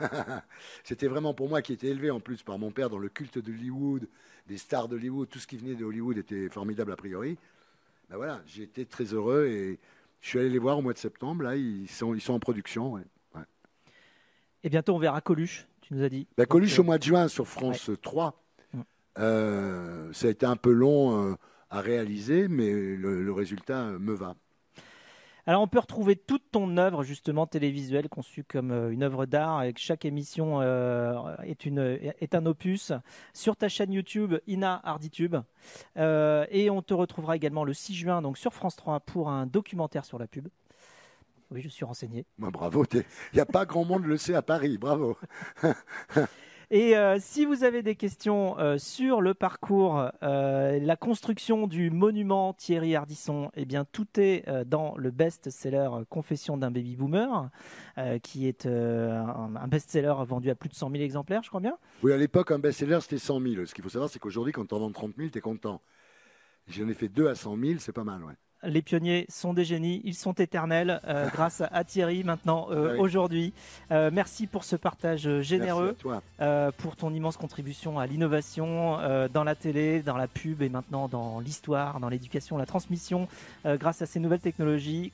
C'était 0.84 1.08
vraiment 1.08 1.34
pour 1.34 1.48
moi 1.48 1.62
qui 1.62 1.72
était 1.72 1.88
élevé 1.88 2.10
en 2.10 2.20
plus 2.20 2.42
par 2.42 2.58
mon 2.58 2.70
père 2.70 2.90
dans 2.90 2.98
le 2.98 3.08
culte 3.08 3.38
d'Hollywood, 3.38 4.08
des 4.46 4.58
stars 4.58 4.88
d'Hollywood, 4.88 5.28
tout 5.28 5.38
ce 5.38 5.46
qui 5.46 5.56
venait 5.56 5.74
de 5.74 5.84
Hollywood 5.84 6.18
était 6.18 6.48
formidable 6.48 6.92
a 6.92 6.96
priori. 6.96 7.38
Ben 8.12 8.18
voilà, 8.18 8.42
j'ai 8.44 8.64
été 8.64 8.84
très 8.84 9.04
heureux 9.04 9.46
et 9.46 9.78
je 10.20 10.28
suis 10.28 10.38
allé 10.38 10.50
les 10.50 10.58
voir 10.58 10.76
au 10.76 10.82
mois 10.82 10.92
de 10.92 10.98
septembre. 10.98 11.44
Là, 11.44 11.56
ils 11.56 11.88
sont, 11.88 12.14
ils 12.14 12.20
sont 12.20 12.34
en 12.34 12.38
production. 12.38 13.02
Et 14.62 14.68
bientôt, 14.68 14.94
on 14.94 14.98
verra 14.98 15.22
Coluche, 15.22 15.66
tu 15.80 15.94
nous 15.94 16.02
as 16.02 16.10
dit. 16.10 16.26
Ben, 16.36 16.44
Coluche 16.44 16.78
au 16.78 16.82
mois 16.82 16.98
de 16.98 17.04
juin 17.04 17.26
sur 17.28 17.48
France 17.48 17.90
3. 18.02 18.38
Mm. 18.74 18.80
Euh, 19.18 20.12
ça 20.12 20.26
a 20.26 20.30
été 20.30 20.44
un 20.44 20.56
peu 20.56 20.72
long 20.72 21.30
euh, 21.30 21.34
à 21.70 21.80
réaliser, 21.80 22.48
mais 22.48 22.70
le, 22.70 23.32
résultat 23.32 23.86
me 23.98 24.12
va. 24.12 24.36
Alors 25.46 25.62
on 25.62 25.66
peut 25.66 25.80
retrouver 25.80 26.14
toute 26.14 26.50
ton 26.52 26.76
œuvre 26.76 27.02
justement 27.02 27.46
télévisuelle 27.46 28.08
conçue 28.08 28.44
comme 28.44 28.70
euh, 28.70 28.90
une 28.90 29.02
œuvre 29.02 29.26
d'art 29.26 29.64
et 29.64 29.72
que 29.72 29.80
chaque 29.80 30.04
émission 30.04 30.60
euh, 30.60 31.34
est, 31.42 32.34
un 32.34 32.46
opus 32.46 32.92
sur 33.32 33.56
ta 33.56 33.68
chaîne 33.68 33.92
YouTube 33.92 34.36
Ina 34.46 34.80
Harditube. 34.84 35.36
Euh, 35.96 36.46
et 36.50 36.70
on 36.70 36.80
te 36.80 36.94
retrouvera 36.94 37.34
également 37.34 37.64
le 37.64 37.74
6 37.74 37.94
juin 37.94 38.22
donc 38.22 38.38
sur 38.38 38.54
France 38.54 38.76
3 38.76 39.00
pour 39.00 39.30
un 39.30 39.46
documentaire 39.46 40.04
sur 40.04 40.18
la 40.18 40.28
pub. 40.28 40.46
Oui, 41.50 41.60
je 41.60 41.68
suis 41.68 41.84
renseigné. 41.84 42.24
Moi, 42.38 42.50
bravo, 42.50 42.84
il 42.94 43.04
n'y 43.34 43.40
a 43.40 43.46
pas 43.46 43.66
grand 43.66 43.84
monde 43.84 44.06
le 44.06 44.16
sait 44.16 44.34
à 44.34 44.42
Paris, 44.42 44.78
bravo. 44.78 45.18
Et 46.74 46.96
euh, 46.96 47.18
si 47.20 47.44
vous 47.44 47.64
avez 47.64 47.82
des 47.82 47.96
questions 47.96 48.58
euh, 48.58 48.78
sur 48.78 49.20
le 49.20 49.34
parcours, 49.34 50.08
euh, 50.22 50.78
la 50.80 50.96
construction 50.96 51.66
du 51.66 51.90
monument 51.90 52.54
Thierry 52.54 52.96
Ardisson, 52.96 53.50
eh 53.56 53.66
bien 53.66 53.84
tout 53.84 54.06
est 54.16 54.46
dans 54.64 54.96
le 54.96 55.10
best-seller 55.10 55.90
Confession 56.08 56.56
d'un 56.56 56.70
baby 56.70 56.96
boomer, 56.96 57.50
qui 58.22 58.48
est 58.48 58.64
un, 58.64 59.68
best-seller 59.68 60.14
vendu 60.26 60.48
à 60.48 60.54
plus 60.54 60.70
de 60.70 60.74
100 60.74 60.92
000 60.92 61.02
exemplaires, 61.02 61.42
je 61.42 61.50
crois 61.50 61.60
bien. 61.60 61.76
Oui, 62.02 62.10
à 62.10 62.16
l'époque, 62.16 62.50
un 62.52 62.58
best-seller 62.58 63.00
c'était 63.02 63.18
100 63.18 63.40
000. 63.42 63.66
Ce 63.66 63.74
qu'il 63.74 63.84
faut 63.84 63.90
savoir, 63.90 64.08
c'est 64.08 64.18
qu'aujourd'hui, 64.18 64.54
quand 64.54 64.64
tu 64.64 64.74
en 64.74 64.78
vends 64.78 64.90
30 64.90 65.12
000, 65.18 65.28
tu 65.28 65.36
es 65.36 65.40
content. 65.42 65.82
J'en 66.68 66.88
ai 66.88 66.94
fait 66.94 67.08
deux 67.08 67.28
à 67.28 67.34
100 67.34 67.58
000, 67.58 67.74
c'est 67.80 67.92
pas 67.92 68.04
mal, 68.04 68.24
ouais 68.24 68.32
les 68.64 68.82
pionniers 68.82 69.26
sont 69.28 69.54
des 69.54 69.64
génies, 69.64 70.00
ils 70.04 70.14
sont 70.14 70.32
éternels 70.32 71.00
euh, 71.06 71.28
grâce 71.32 71.62
à 71.70 71.84
Thierry 71.84 72.24
maintenant 72.24 72.68
euh, 72.70 72.96
aujourd'hui. 72.98 73.52
Euh, 73.90 74.10
merci 74.12 74.46
pour 74.46 74.64
ce 74.64 74.76
partage 74.76 75.40
généreux, 75.40 75.96
pour 76.78 76.96
ton 76.96 77.12
immense 77.12 77.36
contribution 77.36 77.98
à 77.98 78.06
l'innovation 78.06 78.98
dans 79.32 79.44
la 79.44 79.54
télé, 79.54 80.02
dans 80.02 80.16
la 80.16 80.28
pub 80.28 80.62
et 80.62 80.68
maintenant 80.68 81.08
dans 81.08 81.40
l'histoire, 81.40 82.00
dans 82.00 82.08
l'éducation, 82.08 82.56
la 82.56 82.66
transmission 82.66 83.28
grâce 83.64 84.02
à 84.02 84.06
ces 84.06 84.20
nouvelles 84.20 84.40
technologies. 84.40 85.10